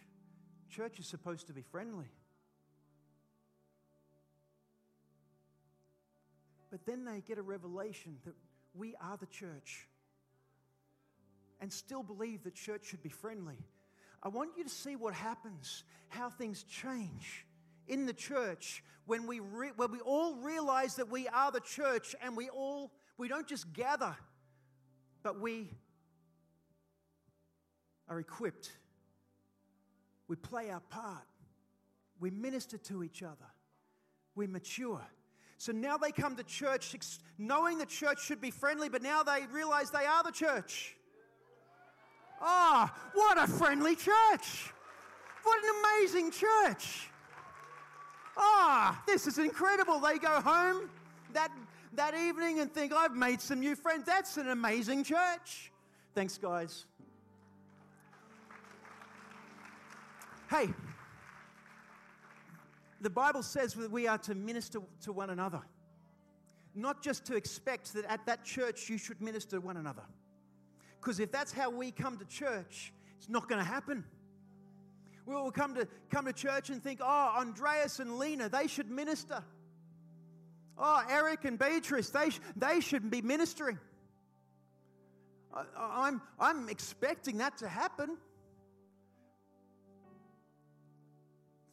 Church 0.70 1.00
is 1.00 1.08
supposed 1.08 1.48
to 1.48 1.54
be 1.54 1.64
friendly. 1.64 2.12
But 6.74 6.88
then 6.88 7.06
they 7.06 7.22
get 7.22 7.38
a 7.38 7.44
revelation 7.44 8.18
that 8.26 8.34
we 8.74 8.96
are 9.00 9.16
the 9.16 9.28
church 9.28 9.88
and 11.62 11.72
still 11.72 12.02
believe 12.02 12.44
that 12.46 12.56
church 12.56 12.86
should 12.86 13.04
be 13.04 13.10
friendly. 13.10 13.60
I 14.24 14.30
want 14.30 14.58
you 14.58 14.64
to 14.64 14.70
see 14.72 14.96
what 14.96 15.14
happens, 15.14 15.84
how 16.10 16.32
things 16.32 16.64
change 16.64 17.46
in 17.88 18.08
the 18.08 18.14
church 18.14 18.84
when 19.06 19.28
we, 19.28 19.40
re- 19.40 19.74
when 19.76 19.92
we 19.92 20.00
all 20.00 20.34
realize 20.38 20.96
that 20.96 21.12
we 21.12 21.28
are 21.28 21.52
the 21.52 21.60
church 21.60 22.16
and 22.24 22.36
we 22.36 22.50
all, 22.50 22.92
we 23.20 23.28
don't 23.28 23.48
just 23.48 23.72
gather, 23.74 24.16
but 25.22 25.40
we 25.40 25.70
are 28.10 28.20
equipped. 28.20 28.72
We 30.28 30.38
play 30.38 30.72
our 30.72 30.80
part. 30.80 31.28
We 32.20 32.32
minister 32.32 32.80
to 32.80 33.04
each 33.04 33.22
other. 33.22 33.52
We 34.34 34.48
mature. 34.48 35.06
So 35.64 35.72
now 35.72 35.96
they 35.96 36.12
come 36.12 36.36
to 36.36 36.44
church 36.44 36.94
knowing 37.38 37.78
the 37.78 37.86
church 37.86 38.22
should 38.22 38.42
be 38.42 38.52
friendly, 38.52 38.90
but 38.90 39.02
now 39.02 39.24
they 39.24 39.46
realize 39.50 39.92
they 39.92 40.06
are 40.06 40.22
the 40.22 40.30
church. 40.30 40.94
Ah, 42.42 42.94
oh, 42.94 43.10
what 43.14 43.38
a 43.38 43.48
friendly 43.48 43.96
church! 43.96 44.74
What 45.44 45.64
an 45.64 45.70
amazing 45.80 46.32
church! 46.32 47.08
Ah, 48.36 49.00
oh, 49.00 49.04
this 49.08 49.26
is 49.26 49.38
incredible. 49.38 50.02
They 50.02 50.18
go 50.18 50.42
home 50.42 50.90
that, 51.32 51.50
that 51.94 52.14
evening 52.14 52.60
and 52.60 52.70
think, 52.70 52.92
I've 52.92 53.16
made 53.16 53.40
some 53.40 53.62
new 53.62 53.78
friends. 53.78 54.06
That's 54.06 54.36
an 54.36 54.50
amazing 54.50 55.06
church. 55.06 55.72
Thanks, 56.14 56.38
guys. 56.38 56.84
Hey, 60.50 60.74
the 63.04 63.10
Bible 63.10 63.44
says 63.44 63.74
that 63.74 63.92
we 63.92 64.08
are 64.08 64.18
to 64.20 64.34
minister 64.34 64.80
to 65.02 65.12
one 65.12 65.30
another, 65.30 65.62
not 66.74 67.04
just 67.04 67.26
to 67.26 67.36
expect 67.36 67.94
that 67.94 68.06
at 68.06 68.26
that 68.26 68.46
church 68.46 68.90
you 68.90 68.98
should 68.98 69.22
minister 69.22 69.58
to 69.58 69.62
one 69.62 69.78
another. 69.78 70.04
Because 71.00 71.20
if 71.20 71.32
that's 71.32 71.52
how 71.52 71.70
we 71.70 71.92
come 71.92 72.18
to 72.18 72.26
church, 72.26 72.94
it's 73.18 73.28
not 73.28 73.50
going 73.50 73.60
to 73.60 73.68
happen. 73.68 74.06
We 75.26 75.36
will 75.36 75.52
come 75.52 75.76
to, 75.76 75.88
come 76.10 76.26
to 76.26 76.34
church 76.34 76.70
and 76.70 76.82
think, 76.82 77.02
oh, 77.04 77.34
Andreas 77.38 78.00
and 78.00 78.18
Lena, 78.18 78.48
they 78.48 78.68
should 78.68 78.90
minister. 78.90 79.44
Oh, 80.78 81.04
Eric 81.10 81.44
and 81.44 81.60
Beatrice, 81.60 82.10
they, 82.10 82.30
they 82.56 82.80
shouldn't 82.80 83.12
be 83.12 83.22
ministering. 83.22 83.80
I, 85.54 85.66
I'm, 85.78 86.22
I'm 86.40 86.70
expecting 86.70 87.38
that 87.40 87.58
to 87.58 87.68
happen. 87.68 88.18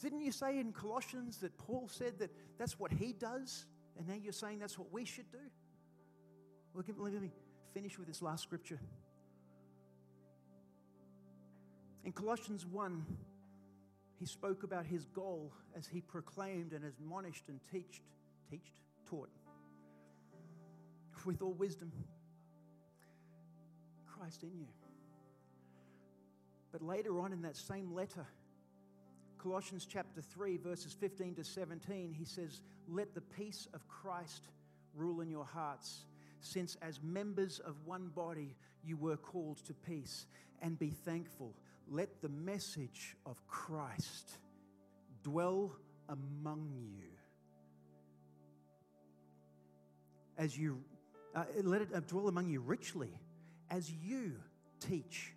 Didn't 0.00 0.20
you 0.22 0.32
say 0.32 0.58
in 0.58 0.72
Colossians 0.72 1.38
that 1.38 1.56
Paul 1.58 1.88
said 1.88 2.18
that 2.18 2.30
that's 2.58 2.78
what 2.78 2.90
he 2.90 3.12
does? 3.12 3.66
And 3.98 4.08
now 4.08 4.14
you're 4.14 4.32
saying 4.32 4.58
that's 4.58 4.78
what 4.78 4.90
we 4.90 5.04
should 5.04 5.30
do? 5.30 5.38
Well, 6.74 6.84
let 6.96 7.20
me 7.20 7.30
finish 7.74 7.98
with 7.98 8.06
this 8.08 8.22
last 8.22 8.42
scripture. 8.42 8.80
In 12.04 12.12
Colossians 12.12 12.64
1, 12.64 13.04
he 14.18 14.24
spoke 14.24 14.62
about 14.62 14.86
his 14.86 15.04
goal 15.06 15.52
as 15.76 15.86
he 15.86 16.00
proclaimed 16.00 16.72
and 16.72 16.84
admonished 16.84 17.48
and 17.48 17.60
teached, 17.70 18.02
teached, 18.50 18.80
taught 19.06 19.28
with 21.26 21.42
all 21.42 21.52
wisdom. 21.52 21.92
Christ 24.06 24.42
in 24.42 24.50
you. 24.58 24.66
But 26.72 26.82
later 26.82 27.20
on 27.20 27.32
in 27.32 27.42
that 27.42 27.56
same 27.56 27.92
letter, 27.92 28.26
Colossians 29.42 29.86
chapter 29.90 30.20
3, 30.20 30.58
verses 30.58 30.92
15 30.92 31.36
to 31.36 31.44
17, 31.44 32.12
he 32.12 32.24
says, 32.24 32.60
Let 32.88 33.14
the 33.14 33.22
peace 33.22 33.68
of 33.72 33.86
Christ 33.88 34.42
rule 34.94 35.22
in 35.22 35.30
your 35.30 35.46
hearts, 35.46 36.04
since 36.40 36.76
as 36.82 37.00
members 37.02 37.58
of 37.60 37.74
one 37.86 38.08
body 38.08 38.54
you 38.84 38.98
were 38.98 39.16
called 39.16 39.64
to 39.66 39.72
peace, 39.72 40.26
and 40.60 40.78
be 40.78 40.90
thankful. 40.90 41.54
Let 41.88 42.20
the 42.20 42.28
message 42.28 43.16
of 43.24 43.40
Christ 43.46 44.30
dwell 45.22 45.72
among 46.08 46.70
you. 46.74 47.08
As 50.36 50.56
you 50.56 50.82
uh, 51.34 51.44
let 51.62 51.82
it 51.82 51.88
uh, 51.94 52.00
dwell 52.00 52.28
among 52.28 52.48
you 52.48 52.60
richly 52.60 53.12
as 53.70 53.90
you 53.90 54.32
teach 54.80 55.32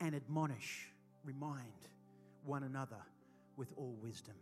and 0.00 0.14
admonish, 0.14 0.88
remind 1.24 1.72
one 2.44 2.62
another 2.62 2.96
with 3.56 3.72
all 3.76 3.96
wisdom. 4.02 4.34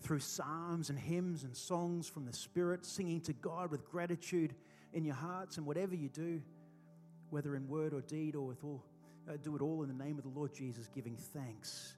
Through 0.00 0.20
psalms 0.20 0.90
and 0.90 0.98
hymns 0.98 1.44
and 1.44 1.56
songs 1.56 2.08
from 2.08 2.24
the 2.24 2.32
Spirit, 2.32 2.84
singing 2.86 3.20
to 3.22 3.32
God 3.32 3.70
with 3.70 3.84
gratitude 3.84 4.54
in 4.92 5.04
your 5.04 5.14
hearts, 5.14 5.56
and 5.56 5.66
whatever 5.66 5.94
you 5.94 6.08
do, 6.08 6.40
whether 7.30 7.54
in 7.54 7.68
word 7.68 7.92
or 7.92 8.00
deed 8.02 8.34
or 8.34 8.46
with 8.46 8.64
all, 8.64 8.84
uh, 9.28 9.36
do 9.42 9.54
it 9.54 9.62
all 9.62 9.82
in 9.82 9.88
the 9.88 10.04
name 10.04 10.16
of 10.16 10.24
the 10.24 10.30
Lord 10.30 10.52
Jesus, 10.54 10.88
giving 10.88 11.16
thanks 11.16 11.94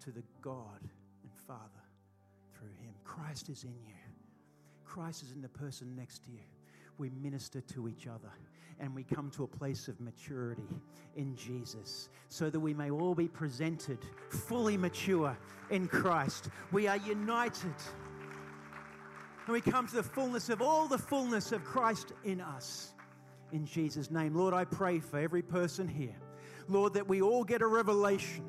to 0.00 0.10
the 0.10 0.22
God 0.40 0.80
and 0.80 1.32
Father 1.46 1.60
through 2.52 2.72
Him. 2.80 2.94
Christ 3.04 3.48
is 3.48 3.64
in 3.64 3.74
you, 3.86 3.94
Christ 4.84 5.22
is 5.22 5.32
in 5.32 5.40
the 5.40 5.48
person 5.48 5.96
next 5.96 6.24
to 6.24 6.30
you. 6.30 6.44
We 6.98 7.10
minister 7.10 7.60
to 7.60 7.88
each 7.88 8.06
other 8.06 8.30
and 8.80 8.94
we 8.94 9.02
come 9.02 9.30
to 9.30 9.44
a 9.44 9.46
place 9.46 9.88
of 9.88 10.00
maturity 10.00 10.68
in 11.16 11.36
Jesus 11.36 12.08
so 12.28 12.50
that 12.50 12.60
we 12.60 12.74
may 12.74 12.90
all 12.90 13.14
be 13.14 13.28
presented 13.28 13.98
fully 14.28 14.76
mature 14.76 15.36
in 15.70 15.88
Christ. 15.88 16.48
We 16.70 16.88
are 16.88 16.96
united 16.98 17.74
and 19.46 19.52
we 19.52 19.60
come 19.60 19.88
to 19.88 19.96
the 19.96 20.02
fullness 20.02 20.48
of 20.48 20.62
all 20.62 20.86
the 20.86 20.98
fullness 20.98 21.52
of 21.52 21.64
Christ 21.64 22.12
in 22.24 22.40
us. 22.40 22.92
In 23.50 23.66
Jesus' 23.66 24.10
name. 24.10 24.34
Lord, 24.34 24.54
I 24.54 24.64
pray 24.64 25.00
for 25.00 25.18
every 25.18 25.42
person 25.42 25.88
here. 25.88 26.16
Lord, 26.68 26.94
that 26.94 27.08
we 27.08 27.22
all 27.22 27.44
get 27.44 27.60
a 27.60 27.66
revelation 27.66 28.44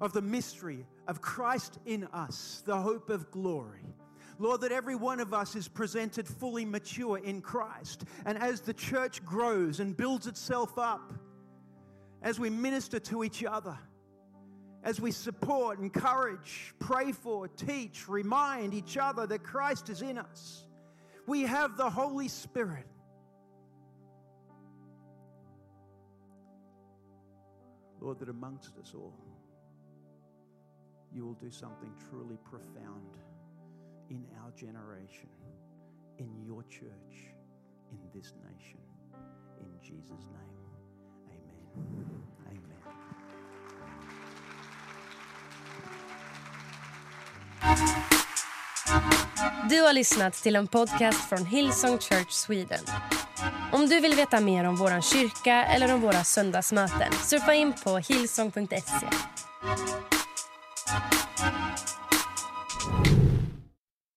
of 0.00 0.12
the 0.12 0.22
mystery 0.22 0.84
of 1.06 1.22
Christ 1.22 1.78
in 1.86 2.04
us, 2.12 2.62
the 2.66 2.76
hope 2.76 3.10
of 3.10 3.30
glory. 3.30 3.94
Lord, 4.38 4.62
that 4.62 4.72
every 4.72 4.96
one 4.96 5.20
of 5.20 5.32
us 5.32 5.54
is 5.54 5.68
presented 5.68 6.26
fully 6.26 6.64
mature 6.64 7.18
in 7.18 7.40
Christ. 7.40 8.04
And 8.26 8.36
as 8.38 8.60
the 8.60 8.74
church 8.74 9.24
grows 9.24 9.80
and 9.80 9.96
builds 9.96 10.26
itself 10.26 10.78
up, 10.78 11.12
as 12.22 12.38
we 12.40 12.50
minister 12.50 12.98
to 12.98 13.22
each 13.22 13.44
other, 13.44 13.78
as 14.82 15.00
we 15.00 15.12
support, 15.12 15.78
encourage, 15.78 16.74
pray 16.78 17.12
for, 17.12 17.48
teach, 17.48 18.08
remind 18.08 18.74
each 18.74 18.96
other 18.96 19.26
that 19.26 19.42
Christ 19.42 19.88
is 19.88 20.02
in 20.02 20.18
us, 20.18 20.66
we 21.26 21.42
have 21.42 21.76
the 21.76 21.88
Holy 21.88 22.28
Spirit. 22.28 22.86
Lord, 28.00 28.18
that 28.18 28.28
amongst 28.28 28.76
us 28.76 28.92
all, 28.94 29.14
you 31.14 31.24
will 31.24 31.34
do 31.34 31.50
something 31.50 31.90
truly 32.10 32.36
profound 32.44 33.16
in 34.10 34.26
our 34.42 34.52
generation, 34.56 35.28
in 36.18 36.44
your 36.46 36.62
church, 36.62 37.34
in 37.90 37.98
this 38.12 38.34
nation. 38.42 38.80
In 39.60 39.70
Jesus' 39.82 40.26
name, 40.32 40.56
amen. 41.28 41.64
Amen. 42.46 42.80
Du 49.68 49.80
har 49.80 49.92
lyssnat 49.92 50.34
till 50.34 50.56
en 50.56 50.66
podcast 50.66 51.28
från 51.28 51.46
Hillsong 51.46 51.98
Church 51.98 52.30
Sweden. 52.30 52.84
Om 53.72 53.86
du 53.86 54.00
vill 54.00 54.14
veta 54.14 54.40
mer 54.40 54.64
om 54.64 54.76
vår 54.76 55.00
kyrka 55.00 55.64
eller 55.64 55.94
om 55.94 56.00
våra 56.00 56.24
söndagsmöten 56.24 57.12
surfa 57.12 57.54
in 57.54 57.72
på 57.84 57.98
hillsong.se. 57.98 59.06